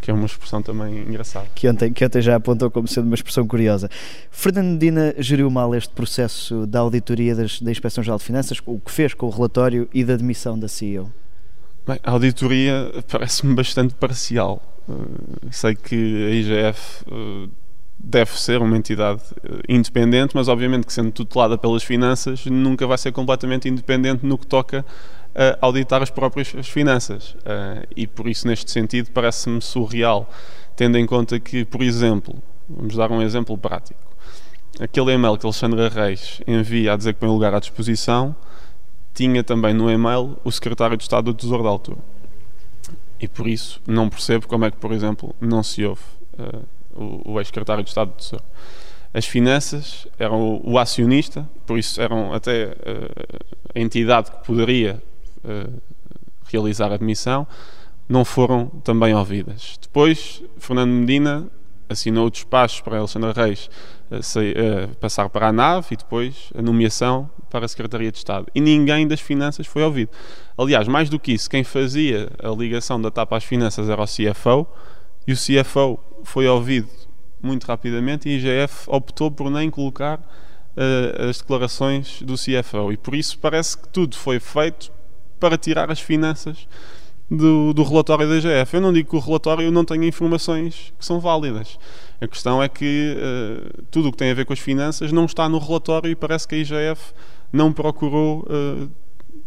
que 0.00 0.10
é 0.10 0.14
uma 0.14 0.26
expressão 0.26 0.62
também 0.62 0.98
engraçada. 0.98 1.46
Que 1.54 1.68
ontem, 1.68 1.92
que 1.92 2.04
ontem 2.04 2.22
já 2.22 2.36
apontou 2.36 2.70
como 2.70 2.86
sendo 2.88 3.06
uma 3.06 3.14
expressão 3.14 3.46
curiosa. 3.46 3.90
Fernando 4.30 4.72
Medina 4.72 5.14
geriu 5.18 5.50
mal 5.50 5.74
este 5.74 5.92
processo 5.92 6.66
da 6.66 6.80
auditoria 6.80 7.34
das, 7.34 7.60
da 7.60 7.70
Inspeção 7.70 8.02
Geral 8.02 8.18
de 8.18 8.24
Finanças, 8.24 8.60
o 8.64 8.78
que 8.78 8.90
fez 8.90 9.14
com 9.14 9.26
o 9.26 9.30
relatório 9.30 9.88
e 9.92 10.04
da 10.04 10.16
demissão 10.16 10.58
da 10.58 10.68
CEO? 10.68 11.12
Bem, 11.86 11.98
a 12.02 12.10
auditoria 12.10 12.92
parece-me 13.10 13.54
bastante 13.54 13.94
parcial. 13.94 14.62
sei 15.50 15.74
que 15.74 15.94
a 15.94 16.30
IGF 16.30 17.04
deve 17.98 18.30
ser 18.38 18.62
uma 18.62 18.76
entidade 18.76 19.22
independente, 19.68 20.34
mas 20.34 20.48
obviamente 20.48 20.86
que 20.86 20.92
sendo 20.92 21.10
tutelada 21.10 21.58
pelas 21.58 21.82
finanças 21.82 22.46
nunca 22.46 22.86
vai 22.86 22.96
ser 22.96 23.10
completamente 23.12 23.68
independente 23.68 24.24
no 24.24 24.38
que 24.38 24.46
toca 24.46 24.84
a 25.34 25.58
auditar 25.60 26.02
as 26.02 26.10
próprias 26.10 26.48
finanças. 26.68 27.36
E 27.96 28.06
por 28.06 28.28
isso, 28.28 28.46
neste 28.46 28.70
sentido, 28.70 29.10
parece-me 29.12 29.60
surreal, 29.60 30.28
tendo 30.76 30.98
em 30.98 31.06
conta 31.06 31.38
que, 31.38 31.64
por 31.64 31.82
exemplo, 31.82 32.34
vamos 32.68 32.96
dar 32.96 33.10
um 33.10 33.22
exemplo 33.22 33.56
prático 33.56 34.08
aquele 34.78 35.12
e-mail 35.12 35.36
que 35.36 35.44
Alexandra 35.44 35.88
Reis 35.88 36.40
envia 36.46 36.92
a 36.92 36.96
dizer 36.96 37.14
que 37.14 37.20
põe 37.20 37.28
lugar 37.28 37.54
à 37.54 37.58
disposição, 37.58 38.34
tinha 39.12 39.42
também 39.42 39.74
no 39.74 39.90
e-mail 39.90 40.36
o 40.44 40.52
secretário 40.52 40.96
de 40.96 41.02
Estado 41.02 41.32
do 41.32 41.34
Tesouro 41.34 41.64
da 41.64 41.68
altura. 41.68 41.98
E 43.20 43.26
por 43.26 43.48
isso 43.48 43.80
não 43.86 44.08
percebo 44.08 44.46
como 44.46 44.64
é 44.64 44.70
que, 44.70 44.76
por 44.76 44.92
exemplo, 44.92 45.34
não 45.40 45.62
se 45.62 45.84
ouve 45.84 46.02
uh, 46.38 46.64
o, 46.94 47.32
o 47.32 47.40
ex-secretário 47.40 47.82
de 47.82 47.90
Estado 47.90 48.12
do 48.12 48.16
Tesouro. 48.16 48.44
As 49.12 49.26
finanças 49.26 50.06
eram 50.18 50.60
o, 50.62 50.78
acionista, 50.78 51.48
por 51.66 51.78
isso 51.78 52.00
eram 52.00 52.32
até 52.32 52.66
uh, 52.66 53.42
a 53.74 53.80
entidade 53.80 54.30
que 54.30 54.44
poderia 54.46 55.02
uh, 55.02 55.07
realizar 56.50 56.90
a 56.90 56.94
admissão, 56.94 57.46
não 58.08 58.24
foram 58.24 58.66
também 58.82 59.14
ouvidas. 59.14 59.78
Depois, 59.80 60.42
Fernando 60.58 60.90
Medina 60.90 61.46
assinou 61.88 62.26
o 62.26 62.30
despacho 62.30 62.82
para 62.84 62.98
Alexandra 62.98 63.32
Reis 63.32 63.70
uh, 64.10 64.94
passar 64.96 65.28
para 65.28 65.48
a 65.48 65.52
nave 65.52 65.88
e 65.92 65.96
depois 65.96 66.50
a 66.56 66.62
nomeação 66.62 67.30
para 67.50 67.64
a 67.64 67.68
Secretaria 67.68 68.12
de 68.12 68.18
Estado. 68.18 68.46
E 68.54 68.60
ninguém 68.60 69.06
das 69.06 69.20
finanças 69.20 69.66
foi 69.66 69.82
ouvido. 69.82 70.10
Aliás, 70.56 70.86
mais 70.86 71.08
do 71.08 71.18
que 71.18 71.32
isso, 71.32 71.48
quem 71.48 71.64
fazia 71.64 72.30
a 72.42 72.50
ligação 72.50 73.00
da 73.00 73.10
TAP 73.10 73.32
às 73.32 73.44
finanças 73.44 73.88
era 73.88 74.02
o 74.02 74.06
CFO 74.06 74.66
e 75.26 75.32
o 75.32 75.36
CFO 75.36 75.98
foi 76.24 76.46
ouvido 76.46 76.88
muito 77.40 77.64
rapidamente 77.64 78.28
e 78.28 78.32
a 78.32 78.62
IGF 78.62 78.84
optou 78.88 79.30
por 79.30 79.50
nem 79.50 79.70
colocar 79.70 80.18
uh, 80.18 81.28
as 81.28 81.38
declarações 81.38 82.20
do 82.22 82.34
CFO. 82.34 82.92
E 82.92 82.96
por 82.96 83.14
isso 83.14 83.38
parece 83.38 83.78
que 83.78 83.88
tudo 83.88 84.16
foi 84.16 84.38
feito 84.38 84.92
para 85.38 85.56
tirar 85.56 85.90
as 85.90 86.00
finanças 86.00 86.66
do, 87.30 87.72
do 87.72 87.82
relatório 87.82 88.28
da 88.28 88.36
IGF. 88.36 88.74
Eu 88.74 88.80
não 88.80 88.92
digo 88.92 89.10
que 89.10 89.16
o 89.16 89.20
relatório 89.20 89.70
não 89.70 89.84
tenha 89.84 90.06
informações 90.06 90.92
que 90.98 91.04
são 91.04 91.20
válidas. 91.20 91.78
A 92.20 92.26
questão 92.26 92.62
é 92.62 92.68
que 92.68 93.16
uh, 93.16 93.82
tudo 93.90 94.08
o 94.08 94.12
que 94.12 94.18
tem 94.18 94.30
a 94.30 94.34
ver 94.34 94.44
com 94.44 94.52
as 94.52 94.58
finanças 94.58 95.12
não 95.12 95.24
está 95.24 95.48
no 95.48 95.58
relatório 95.58 96.10
e 96.10 96.16
parece 96.16 96.48
que 96.48 96.54
a 96.54 96.58
IGF 96.58 97.12
não 97.52 97.72
procurou 97.72 98.40
uh, 98.40 98.90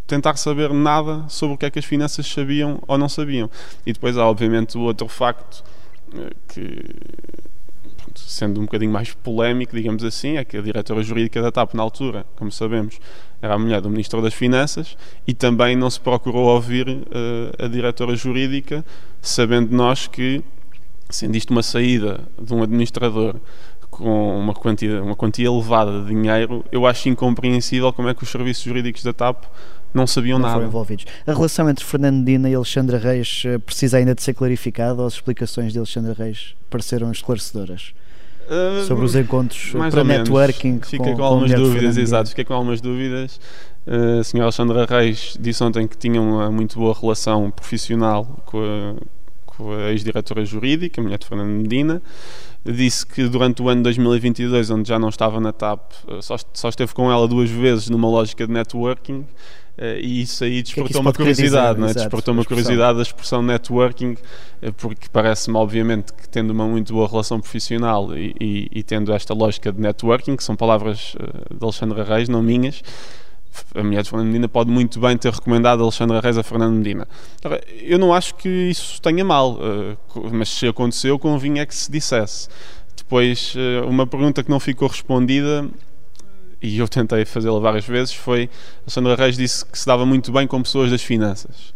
tentar 0.08 0.36
saber 0.36 0.72
nada 0.74 1.26
sobre 1.28 1.56
o 1.56 1.58
que 1.58 1.66
é 1.66 1.70
que 1.70 1.80
as 1.80 1.86
finanças 1.86 2.28
sabiam 2.28 2.82
ou 2.88 2.98
não 2.98 3.10
sabiam. 3.10 3.50
E 3.86 3.94
depois 3.94 4.18
há, 4.18 4.26
obviamente, 4.26 4.78
o 4.78 4.82
outro 4.82 5.08
facto 5.08 5.64
uh, 6.14 6.30
que, 6.48 6.86
sendo 8.16 8.60
um 8.60 8.64
bocadinho 8.64 8.92
mais 8.92 9.14
polémico, 9.14 9.76
digamos 9.76 10.04
assim, 10.04 10.38
é 10.38 10.46
que 10.46 10.58
a 10.58 10.62
diretora 10.62 11.02
jurídica 11.04 11.42
da 11.42 11.52
TAP, 11.52 11.74
na 11.74 11.84
altura, 11.84 12.26
como 12.36 12.52
sabemos, 12.52 13.00
era 13.42 13.56
a 13.56 13.60
mulher 13.60 13.82
do 13.82 13.90
Ministro 13.90 14.22
das 14.22 14.34
Finanças 14.34 14.96
e 15.28 15.34
também 15.34 15.76
não 15.76 15.90
se 15.90 16.00
procurou 16.00 16.48
ouvir 16.48 16.88
uh, 16.88 17.66
a 17.66 17.68
diretora 17.68 18.16
jurídica, 18.16 18.86
sabendo 19.22 19.76
nós 19.76 20.08
que, 20.08 20.44
sendo 21.10 21.36
isto 21.36 21.52
uma 21.52 21.64
saída 21.64 22.22
de 22.40 22.54
um 22.54 22.62
administrador 22.64 23.36
com 23.90 24.40
uma 24.40 24.54
quantia, 24.54 25.04
uma 25.04 25.16
quantia 25.16 25.48
elevada 25.48 26.02
de 26.02 26.08
dinheiro, 26.08 26.64
eu 26.72 26.86
acho 26.88 27.10
incompreensível 27.10 27.92
como 27.92 28.08
é 28.08 28.14
que 28.14 28.24
os 28.24 28.30
serviços 28.30 28.64
jurídicos 28.64 29.04
da 29.04 29.12
TAP 29.12 29.44
não 29.94 30.08
sabiam 30.08 30.40
não 30.40 30.48
nada. 30.48 30.64
Envolvidos. 30.64 31.06
A 31.26 31.34
relação 31.34 31.70
entre 31.70 31.84
Fernando 31.84 32.26
Dina 32.26 32.50
e 32.50 32.56
Alexandra 32.56 32.98
Reis 32.98 33.44
eh, 33.46 33.58
precisa 33.58 33.98
ainda 33.98 34.16
de 34.16 34.22
ser 34.22 34.34
clarificada 34.34 35.02
ou 35.02 35.08
as 35.08 35.14
explicações 35.14 35.74
de 35.74 35.80
Alexandra 35.80 36.14
Reis 36.14 36.56
pareceram 36.70 37.12
esclarecedoras? 37.12 37.94
Uh, 38.48 38.84
sobre 38.86 39.06
os 39.06 39.16
encontros 39.16 39.72
para 39.92 40.04
networking. 40.04 40.82
Fiquei 40.82 41.12
com, 41.12 41.18
com 41.18 41.24
algumas 41.24 41.54
dúvidas, 41.54 41.98
exato. 41.98 42.30
Fiquei 42.30 42.44
com 42.44 42.54
algumas 42.54 42.82
dúvidas. 42.82 43.40
Uh, 43.88 44.20
a 44.20 44.24
senhora 44.24 44.46
Alexandra 44.48 44.86
Reis 44.86 45.38
disse 45.40 45.64
ontem 45.64 45.88
que 45.88 45.98
tinha 45.98 46.22
uma 46.22 46.52
muito 46.52 46.78
boa 46.78 46.94
relação 47.00 47.50
profissional 47.50 48.26
com 48.46 48.60
a, 48.60 48.96
a 49.70 49.92
ex-diretora 49.92 50.44
jurídica, 50.46 51.00
a 51.00 51.04
mulher 51.04 51.18
de 51.18 51.26
Fernando 51.28 51.50
Medina. 51.50 52.02
Disse 52.64 53.06
que 53.06 53.28
durante 53.28 53.62
o 53.62 53.70
ano 53.70 53.84
2022, 53.84 54.70
onde 54.70 54.90
já 54.90 55.00
não 55.00 55.10
estava 55.10 55.40
na 55.40 55.52
TAP, 55.52 55.92
uh, 56.08 56.22
só, 56.22 56.36
só 56.54 56.70
esteve 56.70 56.94
com 56.94 57.12
ela 57.12 57.28
duas 57.28 57.50
vezes 57.50 57.90
numa 57.90 58.08
lógica 58.08 58.46
de 58.46 58.54
networking 58.54 59.26
Uh, 59.78 59.98
e 60.00 60.22
isso 60.22 60.44
aí 60.44 60.62
despertou 60.62 60.86
que 60.86 60.92
é 60.92 60.94
que 60.94 61.00
uma 61.00 61.14
curiosidade, 61.14 61.80
não 61.80 61.88
é? 61.88 61.94
despertou 61.94 62.34
uma 62.34 62.44
curiosidade 62.44 62.98
da 62.98 63.02
expressão 63.02 63.42
networking, 63.42 64.12
uh, 64.62 64.74
porque 64.74 65.08
parece-me, 65.12 65.58
obviamente, 65.58 66.14
que 66.14 66.28
tendo 66.30 66.52
uma 66.52 66.68
muito 66.68 66.94
boa 66.94 67.08
relação 67.08 67.40
profissional 67.40 68.16
e, 68.16 68.36
e, 68.40 68.68
e 68.72 68.84
tendo 68.84 69.14
esta 69.14 69.34
lógica 69.34 69.72
de 69.72 69.80
networking, 69.80 70.36
que 70.36 70.44
são 70.44 70.56
palavras 70.56 71.16
de 71.50 71.64
Alexandra 71.64 72.04
Reis, 72.04 72.28
não 72.28 72.44
minhas, 72.44 72.84
a 73.76 73.84
mulher 73.84 74.04
de 74.04 74.10
Fernando 74.10 74.28
Medina 74.28 74.48
pode 74.48 74.70
muito 74.70 75.00
bem 75.00 75.18
ter 75.18 75.32
recomendado 75.32 75.84
Alexandra 75.84 76.20
Reis 76.20 76.38
a 76.38 76.44
Fernando 76.44 76.76
Medina. 76.76 77.08
Eu 77.82 78.00
não 78.00 78.14
acho 78.14 78.36
que 78.36 78.50
isso 78.50 79.02
tenha 79.02 79.24
mal, 79.24 79.60
mas 80.32 80.50
se 80.50 80.68
aconteceu, 80.68 81.18
convinha 81.20 81.66
que 81.66 81.76
se 81.76 81.92
dissesse. 81.92 82.48
Depois, 82.96 83.54
uma 83.88 84.08
pergunta 84.08 84.44
que 84.44 84.50
não 84.50 84.60
ficou 84.60 84.88
respondida 84.88 85.68
e 86.62 86.78
eu 86.78 86.88
tentei 86.88 87.26
fazê-la 87.26 87.60
várias 87.60 87.86
vezes, 87.86 88.14
foi 88.14 88.50
a 88.86 88.90
Sandra 88.90 89.16
Reis 89.16 89.36
disse 89.36 89.66
que 89.66 89.78
se 89.78 89.86
dava 89.86 90.06
muito 90.06 90.32
bem 90.32 90.46
com 90.46 90.62
pessoas 90.62 90.92
das 90.92 91.02
finanças. 91.02 91.74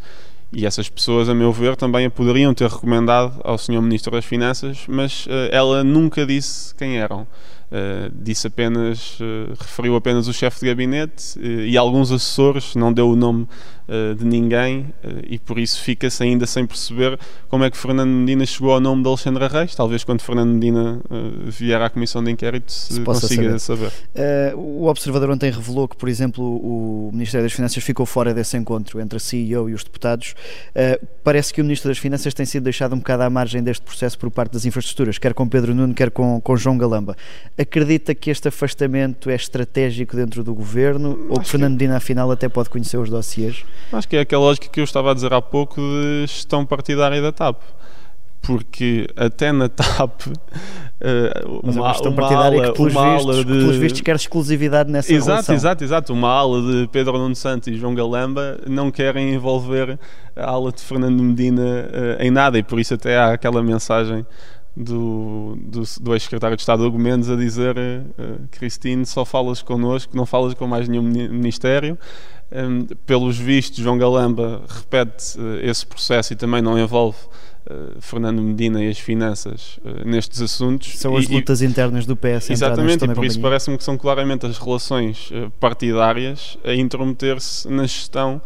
E 0.53 0.65
essas 0.65 0.87
pessoas, 0.87 1.27
a 1.27 1.33
meu 1.33 1.51
ver, 1.51 1.75
também 1.75 2.05
a 2.05 2.09
poderiam 2.09 2.53
ter 2.53 2.69
recomendado 2.69 3.41
ao 3.43 3.57
Sr. 3.57 3.81
Ministro 3.81 4.11
das 4.11 4.23
Finanças, 4.23 4.85
mas 4.87 5.25
uh, 5.25 5.49
ela 5.51 5.83
nunca 5.83 6.25
disse 6.25 6.73
quem 6.75 6.97
eram. 6.97 7.27
Uh, 7.65 8.11
disse 8.13 8.47
apenas, 8.47 9.19
uh, 9.19 9.53
referiu 9.59 9.95
apenas 9.95 10.27
o 10.27 10.33
chefe 10.33 10.59
de 10.61 10.67
gabinete 10.67 11.39
e 11.39 11.75
alguns 11.77 12.11
assessores, 12.11 12.75
não 12.75 12.93
deu 12.93 13.09
o 13.09 13.15
nome 13.15 13.47
uh, 13.87 14.15
de 14.15 14.25
ninguém 14.25 14.93
uh, 15.03 15.21
e 15.27 15.39
por 15.39 15.57
isso 15.57 15.81
fica-se 15.81 16.23
ainda 16.23 16.45
sem 16.45 16.65
perceber 16.65 17.19
como 17.49 17.63
é 17.63 17.69
que 17.69 17.77
Fernando 17.77 18.09
Medina 18.09 18.45
chegou 18.45 18.73
ao 18.73 18.79
nome 18.79 19.01
de 19.03 19.07
Alexandra 19.07 19.47
Reis. 19.47 19.75
Talvez 19.75 20.03
quando 20.03 20.21
Fernando 20.21 20.53
Medina 20.53 21.01
uh, 21.09 21.49
vier 21.49 21.81
à 21.81 21.89
comissão 21.89 22.23
de 22.23 22.31
inquérito 22.31 22.71
se, 22.71 22.95
se 22.95 23.01
consiga 23.01 23.59
saber. 23.59 23.91
saber. 24.13 24.55
o 24.55 24.85
Observador 24.85 25.29
ontem 25.29 25.51
revelou 25.51 25.87
que, 25.87 25.95
por 25.95 26.09
exemplo, 26.09 26.43
o 26.43 27.09
Ministério 27.13 27.45
das 27.45 27.53
Finanças 27.53 27.83
ficou 27.83 28.05
fora 28.05 28.33
desse 28.33 28.57
encontro 28.57 28.99
entre 28.99 29.17
a 29.17 29.19
CEO 29.19 29.69
e 29.69 29.73
os 29.73 29.83
deputados. 29.83 30.35
parece 31.23 31.53
que 31.53 31.61
o 31.61 31.63
Ministro 31.63 31.89
das 31.89 31.97
Finanças 31.97 32.33
tem 32.33 32.45
sido 32.45 32.63
deixado 32.63 32.93
um 32.93 32.99
bocado 32.99 33.23
à 33.23 33.29
margem 33.29 33.63
deste 33.63 33.83
processo 33.83 34.17
por 34.17 34.29
parte 34.31 34.53
das 34.53 34.65
infraestruturas, 34.65 35.17
quer 35.17 35.33
com 35.33 35.47
Pedro 35.47 35.73
Nuno, 35.73 35.93
quer 35.93 36.11
com, 36.11 36.39
com 36.41 36.57
João 36.57 36.77
Galamba. 36.77 37.15
Acredita 37.57 38.13
que 38.13 38.29
este 38.29 38.49
afastamento 38.49 39.29
é 39.29 39.35
estratégico 39.35 40.13
dentro 40.13 40.43
do 40.43 40.53
governo 40.53 41.25
ou 41.29 41.39
que 41.39 41.47
Fernando 41.47 41.71
Medina, 41.71 41.95
afinal, 41.95 42.29
até 42.29 42.49
pode 42.49 42.69
conhecer 42.69 42.97
os 42.97 43.09
dossiers? 43.09 43.63
Acho 43.93 44.07
que 44.09 44.17
é 44.17 44.19
aquela 44.19 44.43
lógica 44.43 44.67
que 44.67 44.81
eu 44.81 44.83
estava 44.83 45.11
a 45.11 45.13
dizer 45.13 45.31
há 45.33 45.41
pouco 45.41 45.79
de 45.79 46.27
gestão 46.27 46.65
partidária 46.65 47.21
da 47.21 47.31
TAP. 47.31 47.61
Porque 48.41 49.07
até 49.15 49.53
na 49.53 49.69
TAP 49.69 50.27
uh, 50.27 51.59
uma, 51.63 51.71
uma 51.71 51.93
gestão 51.93 52.13
partidária 52.13 52.59
ala, 52.59 52.71
que, 52.73 52.77
pelos 52.77 52.93
vistos, 52.93 53.35
de... 53.37 53.43
que 53.43 53.47
pelos 53.47 53.75
vistos 53.77 54.01
quer 54.01 54.15
exclusividade 54.17 54.91
nessa 54.91 55.13
exato, 55.13 55.29
relação. 55.29 55.55
Exato, 55.55 55.83
exato. 55.85 56.13
Uma 56.13 56.29
ala 56.29 56.61
de 56.61 56.89
Pedro 56.89 57.17
Nuno 57.17 57.35
Santos 57.35 57.69
e 57.69 57.75
João 57.75 57.95
Galamba 57.95 58.59
não 58.67 58.91
querem 58.91 59.33
envolver 59.33 59.97
a 60.35 60.45
ala 60.45 60.73
de 60.73 60.81
Fernando 60.81 61.23
Medina 61.23 61.63
uh, 61.63 62.21
em 62.21 62.29
nada 62.29 62.57
e 62.57 62.63
por 62.63 62.81
isso 62.81 62.93
até 62.93 63.17
há 63.17 63.31
aquela 63.31 63.63
mensagem 63.63 64.25
do, 64.75 65.57
do, 65.61 65.83
do 66.01 66.13
ex-secretário 66.13 66.57
de 66.57 66.61
Estado 66.61 66.85
Hugo 66.85 66.99
Mendes 66.99 67.29
a 67.29 67.35
dizer 67.35 67.77
uh, 67.77 68.47
Cristine, 68.51 69.05
só 69.05 69.23
falas 69.23 69.61
connosco, 69.61 70.15
não 70.15 70.25
falas 70.25 70.53
com 70.53 70.67
mais 70.67 70.87
nenhum 70.87 71.03
ministério 71.03 71.97
um, 72.51 72.85
pelos 73.05 73.37
vistos, 73.37 73.83
João 73.83 73.97
Galamba 73.97 74.61
repete 74.67 75.39
uh, 75.39 75.59
esse 75.63 75.85
processo 75.85 76.33
e 76.33 76.35
também 76.35 76.61
não 76.61 76.77
envolve 76.77 77.17
uh, 77.69 77.99
Fernando 77.99 78.41
Medina 78.41 78.83
e 78.83 78.89
as 78.89 78.99
finanças 78.99 79.79
uh, 79.83 80.07
nestes 80.07 80.41
assuntos. 80.41 80.97
São 80.97 81.17
as 81.17 81.27
lutas 81.27 81.61
e, 81.61 81.65
internas 81.65 82.05
do 82.05 82.15
PS. 82.15 82.51
Exatamente, 82.51 83.03
e 83.03 83.13
por 83.13 83.25
isso 83.25 83.39
parece-me 83.39 83.77
que 83.77 83.83
são 83.83 83.97
claramente 83.97 84.45
as 84.45 84.57
relações 84.57 85.31
partidárias 85.59 86.57
a 86.63 86.73
intrometer-se 86.73 87.67
na 87.67 87.83
gestão 87.83 88.41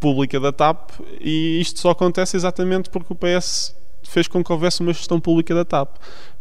pública 0.00 0.40
da 0.40 0.52
TAP 0.52 0.92
e 1.20 1.60
isto 1.60 1.80
só 1.80 1.90
acontece 1.90 2.34
exatamente 2.34 2.88
porque 2.88 3.12
o 3.12 3.16
PS 3.16 3.76
fez 4.08 4.28
com 4.28 4.42
que 4.42 4.52
houvesse 4.52 4.80
uma 4.80 4.92
gestão 4.92 5.20
pública 5.20 5.54
da 5.54 5.64
TAP 5.64 5.96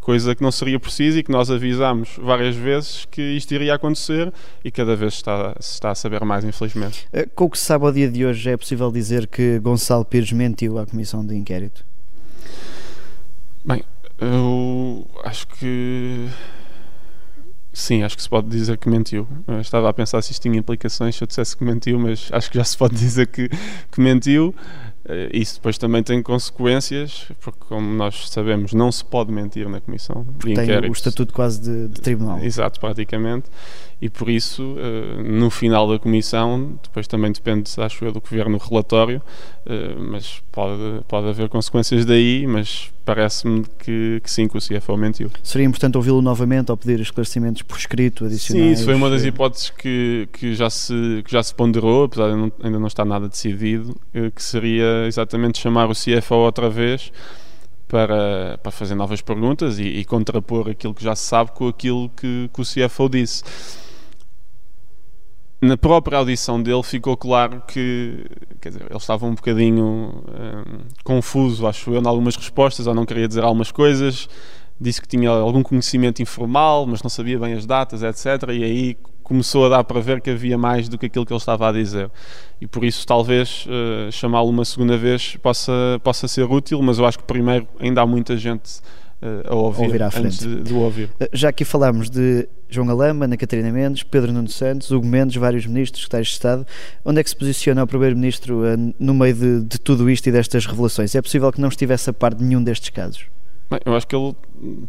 coisa 0.05 0.36
que 0.36 0.43
não 0.43 0.51
seria 0.51 0.79
preciso 0.79 1.17
e 1.17 1.24
que 1.24 1.31
nós 1.31 1.50
avisámos 1.50 2.10
várias 2.22 2.55
vezes 2.55 3.05
que 3.05 3.24
isto 3.24 3.51
iria 3.55 3.74
acontecer 3.74 4.31
e 4.63 4.69
cada 4.69 4.95
vez 4.95 5.15
está, 5.15 5.55
se 5.60 5.74
está 5.74 5.89
a 5.89 5.95
saber 5.95 6.24
mais, 6.24 6.45
infelizmente. 6.45 7.07
Eh, 7.12 7.27
com 7.34 7.45
o 7.45 7.50
que 7.50 7.57
se 7.57 7.65
sabe 7.65 7.86
ao 7.86 7.91
dia 7.91 8.07
de 8.07 8.24
hoje, 8.24 8.48
é 8.51 8.55
possível 8.55 8.91
dizer 8.91 9.25
que 9.25 9.57
Gonçalo 9.57 10.05
Pires 10.05 10.31
mentiu 10.31 10.77
à 10.77 10.86
comissão 10.86 11.25
de 11.25 11.34
inquérito? 11.36 11.84
Bem, 13.65 13.84
eu 14.22 15.07
acho 15.24 15.48
que. 15.48 16.27
Sim, 17.74 18.03
acho 18.03 18.15
que 18.15 18.22
se 18.22 18.29
pode 18.29 18.48
dizer 18.48 18.77
que 18.77 18.88
mentiu. 18.88 19.27
Eu 19.48 19.60
estava 19.60 19.89
a 19.89 19.93
pensar 19.93 20.22
se 20.22 20.31
isto 20.31 20.43
tinha 20.43 20.60
implicações 20.60 21.15
se 21.15 21.24
eu 21.24 21.27
dissesse 21.27 21.57
que 21.57 21.63
mentiu, 21.63 21.98
mas 21.98 22.29
acho 22.31 22.51
que 22.51 22.60
já 22.60 22.63
se 22.63 22.77
pode 22.77 22.93
dizer 22.95 23.25
que, 23.25 23.50
que 23.50 24.00
mentiu. 24.00 24.53
Uh, 25.05 25.29
isso 25.31 25.55
depois 25.55 25.77
também 25.77 26.01
tem 26.01 26.19
consequências, 26.24 27.27
porque, 27.39 27.59
como 27.69 27.93
nós 27.93 28.27
sabemos, 28.27 28.74
não 28.74 28.91
se 28.91 29.05
pode 29.05 29.31
mentir 29.31 29.69
na 29.69 29.79
comissão 29.79 30.25
porque 30.39 30.55
de 30.55 30.65
Tem 30.65 30.89
o 30.89 30.91
estatuto 30.91 31.31
quase 31.31 31.62
de, 31.62 31.89
de, 31.89 32.01
tribunal. 32.01 32.39
Exato, 32.39 32.79
praticamente. 32.79 33.45
E 34.01 34.09
por 34.09 34.29
isso, 34.29 34.63
uh, 34.63 35.24
no 35.24 35.51
final 35.51 35.88
da 35.88 36.00
comissão, 36.00 36.77
depois 36.81 37.07
também 37.07 37.31
depende, 37.31 37.71
acho 37.77 38.03
eu, 38.03 38.12
do 38.12 38.19
que 38.19 38.33
vier 38.33 38.50
no 38.50 38.57
relatório, 38.57 39.21
uh, 39.65 40.01
mas 40.09 40.41
pode, 40.51 41.03
pode 41.07 41.29
haver 41.29 41.50
consequências 41.50 42.03
daí, 42.03 42.45
mas 42.47 42.91
parece-me 43.05 43.63
que, 43.79 44.19
que, 44.24 44.31
sim, 44.31 44.47
que 44.47 44.57
o 44.57 44.59
CFO 44.59 44.97
mentiu. 44.97 45.29
Seria 45.43 45.65
importante 45.65 45.95
ouvi-lo 45.95 46.21
novamente 46.21 46.71
ao 46.71 46.77
pedir 46.77 47.00
esclarecimentos 47.00 47.62
por 47.62 47.77
escrito 47.77 48.25
adicionais? 48.25 48.65
Sim, 48.65 48.74
isso 48.74 48.85
foi 48.85 48.95
uma 48.95 49.09
das 49.09 49.24
hipóteses 49.24 49.69
que, 49.69 50.27
que, 50.33 50.55
já, 50.55 50.69
se, 50.69 51.21
que 51.24 51.31
já 51.31 51.43
se 51.43 51.53
ponderou, 51.53 52.05
apesar 52.05 52.31
de 52.31 52.35
não, 52.35 52.51
ainda 52.63 52.79
não 52.79 52.88
estar 52.88 53.05
nada 53.05 53.29
decidido, 53.29 53.95
que 54.33 54.41
seria 54.41 54.94
exatamente 55.07 55.59
chamar 55.59 55.89
o 55.89 55.93
CFO 55.93 56.35
outra 56.35 56.69
vez 56.69 57.11
para, 57.87 58.57
para 58.61 58.71
fazer 58.71 58.95
novas 58.95 59.21
perguntas 59.21 59.79
e, 59.79 59.83
e 59.83 60.05
contrapor 60.05 60.69
aquilo 60.69 60.93
que 60.93 61.03
já 61.03 61.15
se 61.15 61.23
sabe 61.23 61.51
com 61.51 61.67
aquilo 61.67 62.09
que, 62.09 62.49
que 62.53 62.61
o 62.61 62.63
CFO 62.63 63.09
disse 63.09 63.43
na 65.61 65.77
própria 65.77 66.19
audição 66.19 66.61
dele 66.61 66.83
ficou 66.83 67.17
claro 67.17 67.61
que 67.67 68.25
quer 68.61 68.69
dizer, 68.69 68.85
ele 68.87 68.97
estava 68.97 69.25
um 69.25 69.33
bocadinho 69.33 69.83
um, 69.85 70.79
confuso, 71.03 71.65
acho 71.65 71.91
eu, 71.91 72.01
em 72.01 72.07
algumas 72.07 72.35
respostas, 72.35 72.87
ou 72.87 72.93
não 72.93 73.05
queria 73.05 73.27
dizer 73.27 73.43
algumas 73.43 73.71
coisas. 73.71 74.29
Disse 74.79 75.01
que 75.01 75.07
tinha 75.07 75.29
algum 75.29 75.63
conhecimento 75.63 76.21
informal, 76.21 76.85
mas 76.85 77.01
não 77.01 77.09
sabia 77.09 77.39
bem 77.39 77.53
as 77.53 77.65
datas, 77.65 78.03
etc. 78.03 78.49
E 78.49 78.63
aí 78.63 78.97
começou 79.25 79.65
a 79.65 79.70
dar 79.70 79.84
para 79.84 80.00
ver 80.00 80.22
que 80.22 80.29
havia 80.29 80.58
mais 80.58 80.88
do 80.88 80.98
que 80.98 81.08
aquilo 81.08 81.25
que 81.25 81.34
ele 81.34 81.39
estava 81.39 81.67
a 81.67 81.72
dizer. 81.72 82.10
E 82.62 82.67
por 82.67 82.86
isso, 82.86 83.05
talvez, 83.05 83.65
uh, 83.65 84.12
chamá-lo 84.12 84.50
uma 84.50 84.63
segunda 84.63 84.98
vez 84.98 85.36
possa, 85.38 86.00
possa 86.03 86.27
ser 86.27 86.44
útil, 86.44 86.82
mas 86.82 87.00
eu 87.00 87.05
acho 87.05 87.17
que 87.17 87.24
primeiro 87.24 87.67
ainda 87.79 88.01
há 88.01 88.05
muita 88.05 88.38
gente 88.38 88.79
uh, 89.22 89.51
a 89.51 89.55
ouvir, 89.55 89.86
ouvir 89.86 90.03
à 90.03 90.12
frente. 90.12 90.48
de, 90.48 90.62
de 90.62 90.74
ouvir. 90.74 91.10
Eh, 91.20 91.29
já 91.34 91.50
aqui 91.50 91.65
falámos 91.65 92.08
de 92.08 92.48
João 92.70 92.86
Galamba, 92.86 93.25
Ana 93.25 93.36
Catarina 93.36 93.72
Mendes, 93.72 94.03
Pedro 94.03 94.32
Nuno 94.32 94.48
Santos, 94.48 94.91
Hugo 94.91 95.08
Mendes, 95.08 95.36
vários 95.38 95.65
ministros, 95.65 96.03
secretários 96.03 96.27
de 96.27 96.34
Estado. 96.34 96.67
Onde 97.03 97.20
é 97.20 97.24
que 97.24 97.29
se 97.29 97.36
posiciona 97.36 97.84
o 97.84 97.88
Primeiro-Ministro 97.88 98.62
no 99.00 99.13
meio 99.15 99.34
de, 99.34 99.62
de, 99.63 99.79
tudo 99.79 100.08
isto 100.08 100.27
e 100.27 100.32
destas 100.32 100.67
revelações? 100.67 101.15
É 101.15 101.22
possível 101.22 101.51
que 101.51 101.60
não 101.60 101.70
estivesse 101.70 102.12
a 102.12 102.13
par 102.13 102.36
de 102.36 102.44
nenhum 102.44 102.63
destes 102.63 102.89
casos? 102.89 103.25
Bem, 103.69 103.79
eu 103.86 103.95
acho 103.95 104.07
que 104.07 104.15
ele 104.15 104.36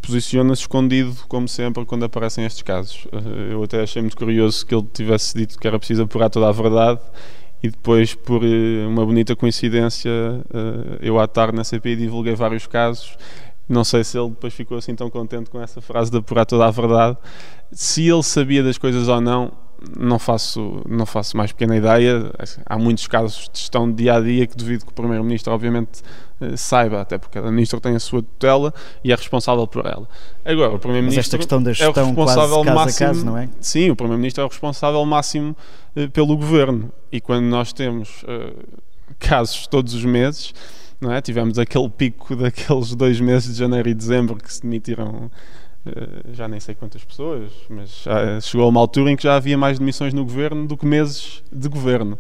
posiciona-se 0.03 0.63
escondido, 0.63 1.17
como 1.29 1.49
sempre, 1.49 1.85
quando 1.87 2.05
aparecem 2.05 2.45
estes 2.45 2.63
casos. 2.63 3.07
Eu 3.51 3.63
até 3.63 3.83
achei 3.83 4.03
muito 4.03 4.17
curioso 4.17 4.67
que 4.67 4.75
ele 4.75 4.87
tivesse 4.93 5.37
dito 5.37 5.59
que 5.59 5.67
era 5.67 5.79
preciso 5.79 6.03
apurar 6.03 6.29
toda 6.29 6.49
a 6.49 6.53
verdade 6.53 7.01
e 7.63 7.71
depois, 7.71 8.15
por 8.15 8.43
uma 8.87 9.05
bonita 9.05 9.35
coincidência, 9.35 10.11
eu 11.01 11.19
à 11.19 11.27
tarde 11.27 11.57
na 11.57 11.65
CPI 11.65 11.97
divulguei 11.97 12.35
vários 12.35 12.67
casos 12.67 13.17
não 13.69 13.83
sei 13.83 14.05
se 14.05 14.17
ele 14.17 14.31
depois 14.31 14.55
ficou 14.55 14.79
assim 14.79 14.95
tão 14.95 15.11
contente 15.11 15.51
com 15.51 15.61
essa 15.61 15.81
frase 15.81 16.11
de 16.11 16.19
apurar 16.19 16.45
toda 16.45 16.67
a 16.67 16.71
verdade. 16.71 17.17
Se 17.73 18.09
ele 18.09 18.23
sabia 18.23 18.63
das 18.63 18.79
coisas 18.79 19.09
ou 19.09 19.21
não, 19.21 19.51
não 19.99 20.19
faço, 20.19 20.83
não 20.89 21.07
faço 21.07 21.37
mais 21.37 21.53
pequena 21.53 21.77
ideia. 21.77 22.31
Há 22.65 22.79
muitos 22.79 23.07
casos 23.07 23.49
de 23.53 23.61
gestão 23.61 23.89
de 23.89 24.03
dia 24.03 24.15
a 24.15 24.21
dia 24.21 24.47
que 24.47 24.57
duvido 24.57 24.85
que 24.85 24.91
o 24.91 24.95
Primeiro-Ministro, 24.95 25.53
obviamente, 25.53 26.03
eh, 26.41 26.57
saiba, 26.57 27.01
até 27.01 27.19
porque 27.19 27.39
cada 27.39 27.51
Ministro 27.51 27.81
tem 27.81 27.95
a 27.95 28.01
sua 28.01 28.23
tutela 28.23 28.73
e 29.05 29.13
é 29.13 29.15
responsável 29.15 29.67
por 29.67 29.87
ela. 29.87 30.09
Agora, 30.45 30.75
o 30.75 30.79
Primeiro-Ministro. 30.79 31.21
Esta 31.21 31.39
questão 31.39 31.63
da 31.63 31.73
gestão 31.73 32.03
é 32.03 32.05
o 32.05 32.07
responsável 32.07 32.63
quase 32.63 32.75
máximo, 32.75 33.07
a 33.07 33.09
caso, 33.09 33.27
não 33.27 33.39
é? 33.39 33.49
Sim, 33.61 33.91
o 33.91 33.97
Primeiro-Ministro 33.97 34.43
é 34.43 34.45
o 34.45 34.49
responsável 34.49 35.05
máximo 35.05 35.57
eh, 35.95 36.09
pelo 36.09 36.37
governo. 36.37 36.93
E 37.13 37.21
quando 37.21 37.45
nós 37.45 37.73
temos 37.73 38.23
uh, 38.25 38.65
casos 39.19 39.67
todos 39.67 39.95
os 39.95 40.05
meses 40.05 40.53
não 41.01 41.13
é? 41.13 41.21
Tivemos 41.21 41.59
aquele 41.59 41.89
pico 41.89 42.35
daqueles 42.37 42.95
dois 42.95 43.21
meses 43.21 43.55
de 43.55 43.61
janeiro 43.61 43.89
e 43.89 43.95
dezembro 43.95 44.37
que 44.37 44.53
se 44.53 44.63
demitiram 44.63 45.31
já 46.33 46.49
nem 46.49 46.61
sei 46.61 46.75
quantas 46.75 47.05
pessoas, 47.05 47.51
mas 47.69 48.05
chegou 48.43 48.67
a 48.67 48.69
uma 48.69 48.81
altura 48.81 49.11
em 49.11 49.17
que 49.17 49.23
já 49.23 49.37
havia 49.37 49.57
mais 49.57 49.79
demissões 49.79 50.13
no 50.13 50.25
governo 50.25 50.67
do 50.67 50.77
que 50.77 50.87
meses 50.87 51.43
de 51.53 51.69
governo. 51.69 52.19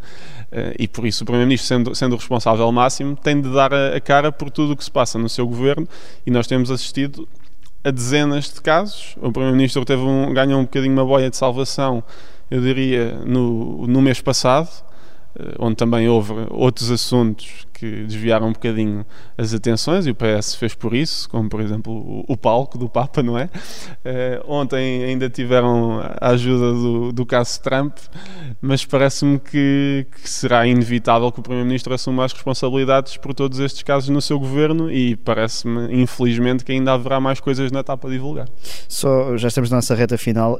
Uh, 0.52 0.74
e 0.78 0.86
por 0.86 1.04
isso 1.04 1.24
o 1.24 1.26
Primeiro-Ministro, 1.26 1.66
sendo, 1.66 1.94
sendo 1.94 2.12
o 2.12 2.16
responsável 2.16 2.70
máximo, 2.70 3.16
tem 3.16 3.40
de 3.40 3.52
dar 3.52 3.74
a, 3.74 4.00
cara 4.00 4.30
por 4.30 4.50
tudo 4.50 4.72
o 4.72 4.76
que 4.76 4.84
se 4.84 4.90
passa 4.90 5.18
no 5.18 5.28
seu 5.28 5.46
governo 5.46 5.88
e 6.24 6.30
nós 6.30 6.46
temos 6.46 6.70
assistido 6.70 7.28
a 7.82 7.90
dezenas 7.90 8.52
de 8.52 8.60
casos. 8.60 9.16
O 9.16 9.32
Primeiro-Ministro 9.32 9.84
um, 9.98 10.32
ganhou 10.32 10.60
um 10.60 10.64
bocadinho 10.64 10.92
uma 10.92 11.04
boia 11.04 11.28
de 11.28 11.36
salvação, 11.36 12.02
eu 12.50 12.60
diria, 12.60 13.14
no, 13.24 13.86
no 13.88 14.00
mês 14.00 14.20
passado, 14.20 14.68
eh, 15.36 15.54
onde 15.58 15.74
também 15.74 16.08
houve 16.08 16.32
outros 16.50 16.90
assuntos 16.92 17.66
que 17.76 18.04
desviaram 18.04 18.48
um 18.48 18.52
bocadinho 18.52 19.04
as 19.36 19.52
atenções 19.52 20.06
e 20.06 20.10
o 20.10 20.14
PS 20.14 20.54
fez 20.54 20.74
por 20.74 20.94
isso, 20.94 21.28
como 21.28 21.48
por 21.48 21.60
exemplo 21.60 21.92
o, 21.92 22.24
o 22.26 22.36
palco 22.36 22.78
do 22.78 22.88
Papa, 22.88 23.22
não 23.22 23.38
é? 23.38 23.44
Uh, 23.44 24.50
ontem 24.50 25.04
ainda 25.04 25.28
tiveram 25.28 26.00
a 26.00 26.30
ajuda 26.30 26.72
do, 26.72 27.12
do 27.12 27.26
caso 27.26 27.60
Trump, 27.60 27.98
mas 28.62 28.84
parece-me 28.84 29.38
que, 29.38 30.06
que, 30.10 30.28
será 30.28 30.66
inevitável 30.66 31.30
que 31.30 31.40
o 31.40 31.42
Primeiro-Ministro 31.42 31.92
assuma 31.92 32.24
as 32.24 32.32
responsabilidades 32.32 33.18
por 33.18 33.34
todos 33.34 33.58
estes 33.58 33.82
casos 33.82 34.08
no 34.08 34.22
seu 34.22 34.38
governo 34.38 34.90
e 34.90 35.14
parece-me, 35.16 35.94
infelizmente, 35.94 36.64
que 36.64 36.72
ainda 36.72 36.94
haverá 36.94 37.20
mais 37.20 37.40
coisas 37.40 37.70
na 37.70 37.80
etapa 37.80 38.08
a 38.08 38.10
divulgar. 38.10 38.48
Só, 38.88 39.36
já 39.36 39.48
estamos 39.48 39.68
na 39.70 39.76
nossa 39.76 39.94
reta 39.94 40.16
final. 40.16 40.54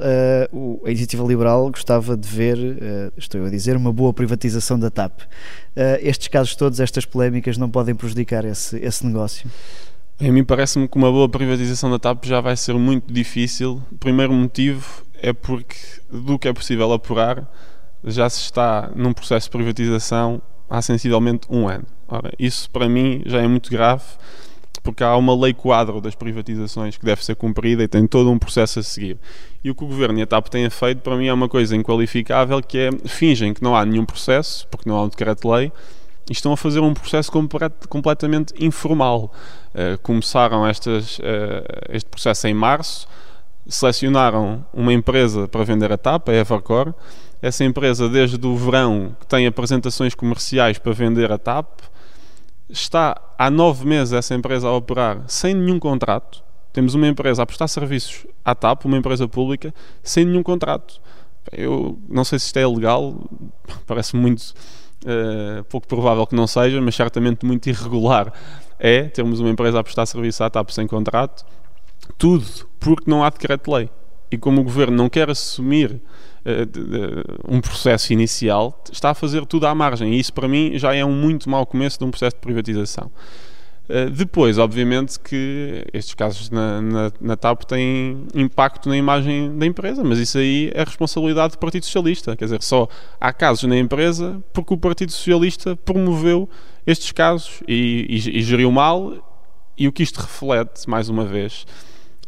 Uh, 0.53 0.85
a 0.85 0.89
Iniciativa 0.89 1.23
Liberal 1.23 1.71
gostava 1.71 2.15
de 2.15 2.27
ver, 2.27 2.57
uh, 2.57 3.13
estou 3.17 3.43
a 3.43 3.49
dizer, 3.49 3.75
uma 3.75 3.91
boa 3.91 4.13
privatização 4.13 4.79
da 4.79 4.91
TAP. 4.91 5.21
Estes 6.01 6.27
casos 6.27 6.55
todos, 6.55 6.79
estas 6.79 7.05
polémicas, 7.07 7.57
não 7.57 7.69
podem 7.69 7.95
prejudicar 7.95 8.45
esse, 8.45 8.77
esse 8.77 9.05
negócio? 9.05 9.49
A 10.19 10.31
mim 10.31 10.43
parece-me 10.43 10.87
que 10.87 10.97
uma 10.97 11.11
boa 11.11 11.29
privatização 11.29 11.91
da 11.91 11.99
TAP 11.99 12.25
já 12.25 12.41
vai 12.41 12.55
ser 12.57 12.73
muito 12.73 13.13
difícil. 13.13 13.81
O 13.91 13.95
primeiro 13.97 14.33
motivo 14.33 15.03
é 15.21 15.31
porque 15.31 15.75
do 16.11 16.39
que 16.39 16.47
é 16.47 16.53
possível 16.53 16.91
apurar 16.91 17.47
já 18.03 18.29
se 18.29 18.41
está 18.41 18.91
num 18.95 19.13
processo 19.13 19.47
de 19.47 19.51
privatização 19.51 20.41
há 20.69 20.81
sensivelmente 20.81 21.47
um 21.49 21.67
ano. 21.67 21.85
Ora, 22.07 22.31
isso 22.39 22.69
para 22.69 22.87
mim 22.89 23.21
já 23.25 23.41
é 23.41 23.47
muito 23.47 23.69
grave 23.69 24.03
porque 24.87 25.03
há 25.03 25.15
uma 25.17 25.35
lei 25.35 25.53
quadro 25.53 25.99
das 25.99 26.15
privatizações 26.15 26.95
que 26.95 27.05
deve 27.05 27.23
ser 27.23 27.35
cumprida 27.35 27.83
e 27.83 27.87
tem 27.89 28.07
todo 28.07 28.31
um 28.31 28.39
processo 28.39 28.79
a 28.79 28.83
seguir. 28.83 29.17
E 29.61 29.69
o 29.69 29.75
que 29.75 29.83
o 29.83 29.87
Governo 29.87 30.17
e 30.17 30.21
a 30.21 30.25
TAP 30.25 30.47
têm 30.47 30.69
feito, 30.69 31.01
para 31.01 31.17
mim, 31.17 31.27
é 31.27 31.33
uma 31.33 31.49
coisa 31.49 31.75
inqualificável, 31.75 32.61
que 32.61 32.77
é, 32.77 32.89
fingem 33.05 33.53
que 33.53 33.61
não 33.61 33.75
há 33.75 33.85
nenhum 33.85 34.05
processo, 34.05 34.65
porque 34.71 34.87
não 34.89 34.95
há 34.95 35.03
um 35.03 35.09
decreto-lei, 35.09 35.73
e 36.29 36.33
estão 36.33 36.51
a 36.51 36.57
fazer 36.57 36.79
um 36.79 36.93
processo 36.93 37.31
completamente 37.89 38.53
informal. 38.59 39.31
Uh, 39.73 39.97
começaram 40.01 40.67
estas, 40.67 41.19
uh, 41.19 41.23
este 41.89 42.09
processo 42.09 42.47
em 42.47 42.53
março, 42.53 43.07
selecionaram 43.67 44.65
uma 44.73 44.93
empresa 44.93 45.47
para 45.47 45.63
vender 45.63 45.91
a 45.91 45.97
TAP, 45.97 46.29
a 46.29 46.33
Evercore. 46.33 46.93
Essa 47.41 47.63
empresa, 47.63 48.09
desde 48.09 48.45
o 48.45 48.55
verão, 48.55 49.15
tem 49.27 49.45
apresentações 49.45 50.15
comerciais 50.15 50.77
para 50.77 50.91
vender 50.91 51.31
a 51.31 51.37
TAP, 51.37 51.81
está 52.69 53.19
há 53.37 53.49
nove 53.49 53.85
meses 53.85 54.13
essa 54.13 54.33
empresa 54.33 54.67
a 54.67 54.73
operar 54.73 55.23
sem 55.27 55.53
nenhum 55.53 55.79
contrato. 55.79 56.43
Temos 56.73 56.93
uma 56.93 57.07
empresa 57.07 57.41
a 57.41 57.45
prestar 57.45 57.67
serviços 57.67 58.27
à 58.43 58.53
TAP, 58.53 58.85
uma 58.85 58.97
empresa 58.97 59.27
pública, 59.27 59.73
sem 60.03 60.25
nenhum 60.25 60.43
contrato. 60.43 60.99
Eu 61.51 61.97
não 62.09 62.23
sei 62.23 62.39
se 62.39 62.47
isto 62.47 62.57
é 62.57 62.67
legal, 62.67 63.15
parece 63.87 64.15
muito 64.15 64.53
uh, 65.05 65.63
pouco 65.65 65.87
provável 65.87 66.25
que 66.25 66.35
não 66.35 66.47
seja, 66.47 66.81
mas 66.81 66.95
certamente 66.95 67.45
muito 67.45 67.67
irregular 67.69 68.31
é 68.79 69.03
termos 69.03 69.39
uma 69.39 69.49
empresa 69.49 69.79
a 69.79 69.83
prestar 69.83 70.05
serviço 70.05 70.43
à 70.43 70.49
TAP 70.49 70.69
sem 70.69 70.87
contrato. 70.87 71.45
Tudo 72.17 72.45
porque 72.79 73.09
não 73.09 73.23
há 73.23 73.29
decreto-lei. 73.29 73.89
E 74.29 74.37
como 74.37 74.61
o 74.61 74.63
governo 74.63 74.95
não 74.95 75.09
quer 75.09 75.29
assumir 75.29 76.01
um 77.47 77.59
processo 77.59 78.13
inicial, 78.13 78.81
está 78.91 79.09
a 79.09 79.13
fazer 79.13 79.45
tudo 79.45 79.67
à 79.67 79.75
margem. 79.75 80.13
E 80.13 80.19
isso, 80.19 80.31
para 80.31 80.47
mim, 80.47 80.77
já 80.77 80.93
é 80.93 81.03
um 81.03 81.11
muito 81.11 81.49
mau 81.49 81.65
começo 81.65 81.99
de 81.99 82.05
um 82.05 82.11
processo 82.11 82.35
de 82.35 82.41
privatização. 82.41 83.11
Uh, 83.89 84.09
depois, 84.09 84.57
obviamente, 84.57 85.17
que 85.17 85.85
estes 85.93 86.13
casos 86.13 86.49
na, 86.49 86.81
na, 86.81 87.11
na, 87.21 87.37
TAP 87.37 87.63
têm 87.63 88.25
impacto 88.35 88.89
na 88.89 88.97
imagem 88.97 89.57
da 89.57 89.65
empresa, 89.65 90.03
mas 90.03 90.19
isso 90.19 90.37
aí 90.37 90.69
é 90.73 90.83
responsabilidade 90.83 91.53
do 91.53 91.57
Partido 91.57 91.85
Socialista. 91.85 92.35
Quer 92.35 92.45
dizer, 92.45 92.61
só 92.61 92.89
há 93.19 93.31
casos 93.31 93.63
na 93.63 93.77
empresa 93.77 94.43
porque 94.51 94.73
o 94.73 94.77
Partido 94.77 95.11
Socialista 95.13 95.75
promoveu 95.75 96.49
estes 96.85 97.13
casos 97.13 97.61
e, 97.67 98.05
e, 98.09 98.39
e 98.39 98.41
geriu 98.41 98.71
mal. 98.71 99.23
E 99.77 99.87
o 99.87 99.91
que 99.91 100.03
isto 100.03 100.19
reflete, 100.19 100.89
mais 100.89 101.07
uma 101.07 101.23
vez, 101.23 101.65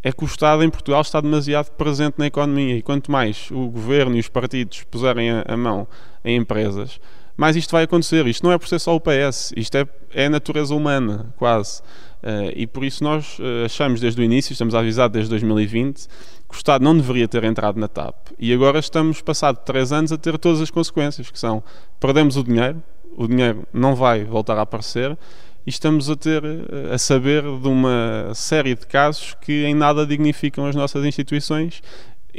é 0.04 0.12
que 0.12 0.24
o 0.24 0.28
Estado 0.28 0.64
em 0.64 0.70
Portugal 0.70 1.02
está 1.02 1.20
demasiado 1.20 1.72
presente 1.72 2.16
na 2.18 2.28
economia 2.28 2.78
e 2.78 2.82
quanto 2.82 3.12
mais 3.12 3.50
o 3.52 3.68
governo 3.68 4.16
e 4.16 4.20
os 4.20 4.30
partidos 4.30 4.84
puserem 4.84 5.30
a, 5.32 5.44
a 5.48 5.58
mão 5.58 5.88
em 6.24 6.38
empresas, 6.38 7.00
mais 7.40 7.56
isto 7.56 7.72
vai 7.72 7.84
acontecer. 7.84 8.28
Isto 8.28 8.44
não 8.44 8.52
é 8.52 8.58
por 8.58 8.68
ser 8.68 8.80
só 8.80 8.94
o 8.94 9.00
PS, 9.00 9.54
isto 9.56 9.78
é, 9.78 9.88
é 10.14 10.28
natureza 10.28 10.76
humana, 10.76 11.34
quase. 11.38 11.82
Uh, 12.22 12.52
e 12.54 12.68
por 12.68 12.84
isso 12.84 13.02
nós 13.02 13.40
uh, 13.40 13.64
achamos 13.64 14.02
desde 14.02 14.20
o 14.20 14.24
início, 14.24 14.52
estamos 14.52 14.76
avisados 14.76 15.14
desde 15.14 15.30
2020, 15.30 16.06
que 16.50 16.54
o 16.54 16.58
Estado 16.58 16.84
não 16.84 16.98
deveria 16.98 17.30
ter 17.30 17.46
entrado 17.46 17.80
na 17.80 17.88
TAP. 17.88 18.14
E 18.38 18.54
agora 18.54 18.78
estamos, 18.78 19.22
passado 19.22 19.56
três 19.64 19.94
anos, 19.94 20.12
a 20.12 20.18
ter 20.18 20.38
todas 20.38 20.60
as 20.60 20.70
consequências, 20.70 21.32
que 21.32 21.40
são, 21.40 21.64
perdemos 21.98 22.36
o 22.36 22.44
dinheiro, 22.44 22.84
o 23.16 23.26
dinheiro 23.26 23.66
não 23.72 23.96
vai 23.96 24.26
voltar 24.26 24.58
a 24.58 24.64
aparecer 24.64 25.18
e 25.66 25.70
estamos 25.70 26.10
a 26.10 26.18
ter 26.18 26.44
a 26.92 26.98
saber 26.98 27.42
de 27.44 27.68
uma 27.70 28.34
série 28.36 28.76
de 28.76 28.86
casos 28.86 29.34
que 29.40 29.64
em 29.64 29.74
nada 29.74 30.06
dignificam 30.06 30.66
as 30.66 30.76
nossas 30.76 31.06
instituições, 31.06 31.82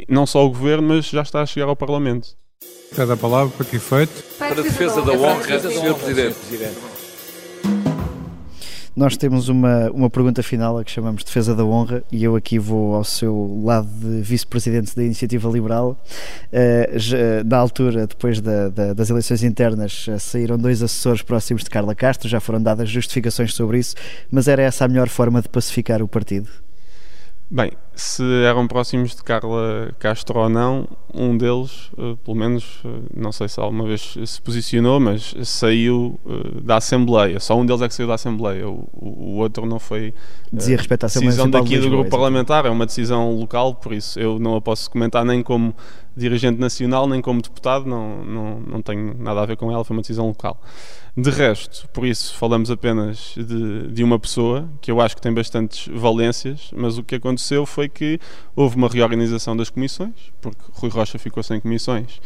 não 0.07 0.27
só 0.27 0.45
o 0.45 0.49
governo, 0.49 0.89
mas 0.89 1.07
já 1.07 1.23
está 1.23 1.41
a 1.41 1.45
chegar 1.47 1.67
ao 1.67 1.75
Parlamento. 1.75 2.39
Pede 2.95 3.09
a 3.09 3.15
palavra 3.15 3.53
para 3.55 3.65
que 3.65 3.77
efeito? 3.77 4.21
Para 4.37 4.51
a 4.51 4.63
defesa 4.63 5.01
da 5.01 5.13
honra, 5.13 5.59
Sr. 5.59 5.95
Presidente. 5.95 6.37
Nós 8.93 9.15
temos 9.15 9.47
uma, 9.47 9.89
uma 9.91 10.09
pergunta 10.09 10.43
final 10.43 10.77
a 10.77 10.83
que 10.83 10.91
chamamos 10.91 11.23
Defesa 11.23 11.55
da 11.55 11.63
Honra 11.63 12.03
e 12.11 12.21
eu 12.21 12.35
aqui 12.35 12.59
vou 12.59 12.93
ao 12.93 13.05
seu 13.05 13.61
lado 13.63 13.87
de 13.87 14.21
vice-presidente 14.21 14.93
da 14.93 15.03
Iniciativa 15.05 15.49
Liberal. 15.49 15.97
Uh, 16.51 16.99
já, 16.99 17.17
na 17.45 17.57
altura, 17.57 18.05
depois 18.05 18.41
da, 18.41 18.67
da, 18.67 18.93
das 18.93 19.09
eleições 19.09 19.41
internas, 19.41 20.05
uh, 20.09 20.19
saíram 20.19 20.57
dois 20.57 20.83
assessores 20.83 21.21
próximos 21.21 21.63
de 21.63 21.69
Carla 21.69 21.95
Castro, 21.95 22.27
já 22.27 22.41
foram 22.41 22.61
dadas 22.61 22.89
justificações 22.89 23.53
sobre 23.53 23.79
isso, 23.79 23.95
mas 24.29 24.49
era 24.49 24.61
essa 24.61 24.83
a 24.83 24.87
melhor 24.89 25.07
forma 25.07 25.41
de 25.41 25.47
pacificar 25.47 26.01
o 26.01 26.07
partido? 26.09 26.49
Bem, 27.53 27.73
se 27.93 28.23
eram 28.45 28.65
próximos 28.65 29.13
de 29.13 29.21
Carla 29.23 29.93
Castro 29.99 30.39
ou 30.39 30.47
não, 30.47 30.87
um 31.13 31.37
deles, 31.37 31.91
uh, 31.97 32.15
pelo 32.23 32.37
menos, 32.37 32.81
uh, 32.85 33.03
não 33.13 33.33
sei 33.33 33.49
se 33.49 33.59
alguma 33.59 33.83
vez 33.83 34.17
se 34.25 34.41
posicionou, 34.41 35.01
mas 35.01 35.35
saiu 35.43 36.17
uh, 36.25 36.61
da 36.61 36.77
Assembleia. 36.77 37.41
Só 37.41 37.59
um 37.59 37.65
deles 37.65 37.81
é 37.81 37.89
que 37.89 37.93
saiu 37.93 38.07
da 38.07 38.13
Assembleia, 38.13 38.69
o, 38.69 38.87
o 38.93 39.35
outro 39.35 39.65
não 39.65 39.79
foi. 39.79 40.13
Dizia 40.53 40.77
respeito 40.77 41.03
à 41.03 41.07
Assembleia 41.07 41.31
decisão 41.31 41.49
daqui 41.49 41.77
do 41.77 41.89
grupo 41.89 42.09
parlamentar, 42.09 42.65
é 42.65 42.69
uma 42.69 42.85
decisão 42.85 43.35
local, 43.35 43.75
por 43.75 43.91
isso 43.91 44.17
eu 44.17 44.39
não 44.39 44.55
a 44.55 44.61
posso 44.61 44.89
comentar 44.89 45.25
nem 45.25 45.43
como 45.43 45.75
dirigente 46.15 46.57
nacional, 46.57 47.05
nem 47.05 47.21
como 47.21 47.41
deputado, 47.41 47.85
não, 47.85 48.23
não, 48.23 48.59
não 48.61 48.81
tenho 48.81 49.13
nada 49.19 49.41
a 49.41 49.45
ver 49.45 49.57
com 49.57 49.69
ela, 49.69 49.83
foi 49.83 49.93
uma 49.93 50.01
decisão 50.01 50.25
local. 50.25 50.57
De 51.15 51.29
resto, 51.29 51.89
por 51.89 52.05
isso, 52.05 52.33
falamos 52.35 52.71
apenas 52.71 53.35
de, 53.35 53.87
de 53.89 54.03
uma 54.03 54.17
pessoa, 54.17 54.69
que 54.79 54.89
eu 54.89 55.01
acho 55.01 55.15
que 55.15 55.21
tem 55.21 55.33
bastantes 55.33 55.87
valências, 55.93 56.71
mas 56.73 56.97
o 56.97 57.03
que 57.03 57.15
aconteceu 57.15 57.65
foi 57.65 57.89
que 57.89 58.17
houve 58.55 58.77
uma 58.77 58.87
reorganização 58.87 59.55
das 59.55 59.69
comissões, 59.69 60.13
porque 60.39 60.61
Rui 60.71 60.89
Rocha 60.89 61.19
ficou 61.19 61.43
sem 61.43 61.59
comissões 61.59 62.19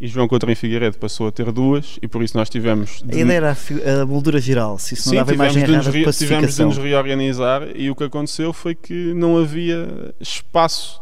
e 0.00 0.06
João 0.06 0.28
Coutinho 0.28 0.54
Figueiredo 0.54 0.96
passou 0.98 1.26
a 1.26 1.32
ter 1.32 1.50
duas 1.50 1.98
e 2.00 2.06
por 2.06 2.22
isso 2.22 2.36
nós 2.36 2.48
tivemos... 2.48 3.02
De... 3.02 3.20
Ideia 3.20 3.36
era 3.36 3.50
a, 3.50 4.02
a 4.02 4.06
moldura 4.06 4.40
geral, 4.40 4.78
se 4.78 4.94
isso 4.94 5.04
Sim, 5.10 5.16
não 5.16 5.24
dava 5.24 5.34
imagem 5.34 5.64
de 5.64 5.72
errada 5.72 5.90
de 5.90 6.18
tivemos 6.18 6.54
de 6.54 6.64
nos 6.64 6.78
reorganizar 6.78 7.68
e 7.74 7.90
o 7.90 7.96
que 7.96 8.04
aconteceu 8.04 8.52
foi 8.52 8.74
que 8.74 9.12
não 9.14 9.36
havia 9.36 10.14
espaço 10.20 11.00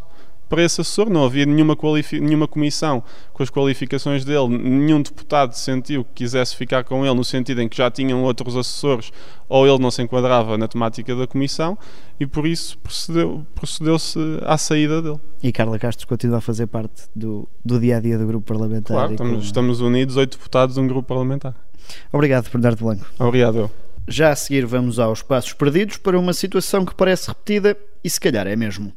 para 0.48 0.62
esse 0.62 0.80
assessor, 0.80 1.10
não 1.10 1.24
havia 1.24 1.44
nenhuma, 1.44 1.76
nenhuma 2.12 2.46
comissão 2.46 3.02
com 3.32 3.42
as 3.42 3.50
qualificações 3.50 4.24
dele, 4.24 4.48
nenhum 4.48 5.02
deputado 5.02 5.52
sentiu 5.54 6.04
que 6.04 6.24
quisesse 6.24 6.56
ficar 6.56 6.84
com 6.84 7.04
ele 7.04 7.14
no 7.14 7.24
sentido 7.24 7.60
em 7.60 7.68
que 7.68 7.76
já 7.76 7.90
tinham 7.90 8.22
outros 8.22 8.56
assessores 8.56 9.12
ou 9.48 9.66
ele 9.66 9.78
não 9.78 9.90
se 9.90 10.02
enquadrava 10.02 10.56
na 10.56 10.68
temática 10.68 11.14
da 11.14 11.26
comissão 11.26 11.76
e 12.18 12.26
por 12.26 12.46
isso 12.46 12.78
procedeu, 12.78 13.46
procedeu-se 13.54 14.18
à 14.42 14.56
saída 14.56 15.02
dele. 15.02 15.20
E 15.42 15.52
Carla 15.52 15.78
Castro 15.78 16.06
continua 16.06 16.38
a 16.38 16.40
fazer 16.40 16.66
parte 16.66 17.04
do, 17.14 17.48
do 17.64 17.78
dia 17.78 17.96
a 17.98 18.00
dia 18.00 18.18
do 18.18 18.26
grupo 18.26 18.46
parlamentar. 18.46 18.96
Claro, 18.96 19.12
estamos, 19.12 19.44
estamos 19.44 19.80
unidos, 19.80 20.16
oito 20.16 20.36
deputados 20.36 20.76
de 20.76 20.80
um 20.80 20.86
grupo 20.86 21.08
parlamentar. 21.08 21.54
Obrigado, 22.12 22.50
Bernardo 22.50 22.84
Blanco. 22.84 23.06
Obrigado. 23.18 23.58
Eu. 23.58 23.70
Já 24.08 24.30
a 24.30 24.36
seguir 24.36 24.64
vamos 24.64 25.00
aos 25.00 25.20
passos 25.20 25.52
perdidos 25.52 25.96
para 25.96 26.18
uma 26.18 26.32
situação 26.32 26.84
que 26.84 26.94
parece 26.94 27.28
repetida 27.28 27.76
e 28.04 28.08
se 28.08 28.20
calhar 28.20 28.46
é 28.46 28.54
mesmo. 28.54 28.92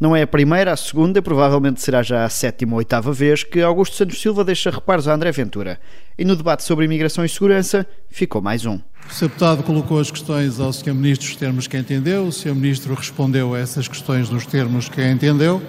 Não 0.00 0.14
é 0.14 0.22
a 0.22 0.26
primeira, 0.28 0.72
a 0.72 0.76
segunda, 0.76 1.20
provavelmente 1.20 1.80
será 1.80 2.04
já 2.04 2.24
a 2.24 2.28
sétima 2.28 2.74
ou 2.74 2.78
oitava 2.78 3.12
vez 3.12 3.42
que 3.42 3.60
Augusto 3.60 3.96
Santos 3.96 4.20
Silva 4.20 4.44
deixa 4.44 4.70
reparos 4.70 5.08
a 5.08 5.14
André 5.14 5.32
Ventura. 5.32 5.80
E 6.16 6.24
no 6.24 6.36
debate 6.36 6.62
sobre 6.62 6.84
imigração 6.84 7.24
e 7.24 7.28
segurança, 7.28 7.84
ficou 8.08 8.40
mais 8.40 8.64
um. 8.64 8.76
O 8.76 9.12
Sr. 9.12 9.26
Deputado 9.26 9.64
colocou 9.64 9.98
as 9.98 10.08
questões 10.08 10.60
ao 10.60 10.72
Sr. 10.72 10.94
Ministro 10.94 11.26
nos 11.26 11.36
termos 11.36 11.66
que 11.66 11.76
entendeu, 11.76 12.28
o 12.28 12.32
Sr. 12.32 12.54
Ministro 12.54 12.94
respondeu 12.94 13.56
a 13.56 13.58
essas 13.58 13.88
questões 13.88 14.30
nos 14.30 14.46
termos 14.46 14.88
que 14.88 15.04
entendeu. 15.04 15.60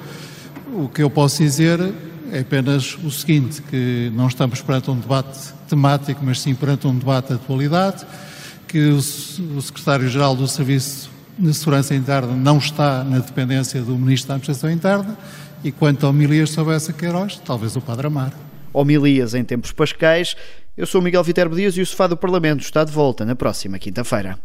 O 0.73 0.87
que 0.87 1.01
eu 1.01 1.09
posso 1.09 1.41
dizer 1.41 1.79
é 2.31 2.41
apenas 2.41 2.95
o 3.03 3.09
seguinte, 3.09 3.63
que 3.63 4.11
não 4.13 4.27
estamos 4.27 4.61
perante 4.61 4.91
um 4.91 4.99
debate 4.99 5.39
temático, 5.67 6.21
mas 6.23 6.39
sim 6.39 6.53
perante 6.53 6.85
um 6.85 6.95
debate 6.95 7.29
de 7.29 7.33
atualidade, 7.33 8.05
que 8.67 8.89
o 8.89 9.01
Secretário-Geral 9.01 10.35
do 10.35 10.47
Serviço 10.47 11.09
de 11.39 11.53
Segurança 11.53 11.95
Interna 11.95 12.33
não 12.33 12.57
está 12.57 13.03
na 13.03 13.19
dependência 13.19 13.81
do 13.81 13.97
Ministro 13.97 14.27
da 14.27 14.35
Administração 14.35 14.69
Interna 14.69 15.17
e 15.63 15.71
quanto 15.71 16.05
a 16.05 16.09
homilias 16.09 16.49
sobre 16.49 16.75
essa 16.75 16.91
Queiroz, 16.91 17.41
talvez 17.43 17.75
o 17.75 17.81
Padre 17.81 18.07
Amar. 18.07 18.33
Homilias 18.73 19.33
em 19.33 19.43
tempos 19.43 19.71
pascais. 19.71 20.35
Eu 20.77 20.85
sou 20.85 21.01
Miguel 21.01 21.23
Viterbo 21.23 21.55
Dias 21.55 21.75
e 21.77 21.81
o 21.81 21.85
Sofá 21.85 22.07
do 22.07 22.17
Parlamento 22.17 22.61
está 22.61 22.83
de 22.83 22.91
volta 22.91 23.25
na 23.25 23.35
próxima 23.35 23.79
quinta-feira. 23.79 24.37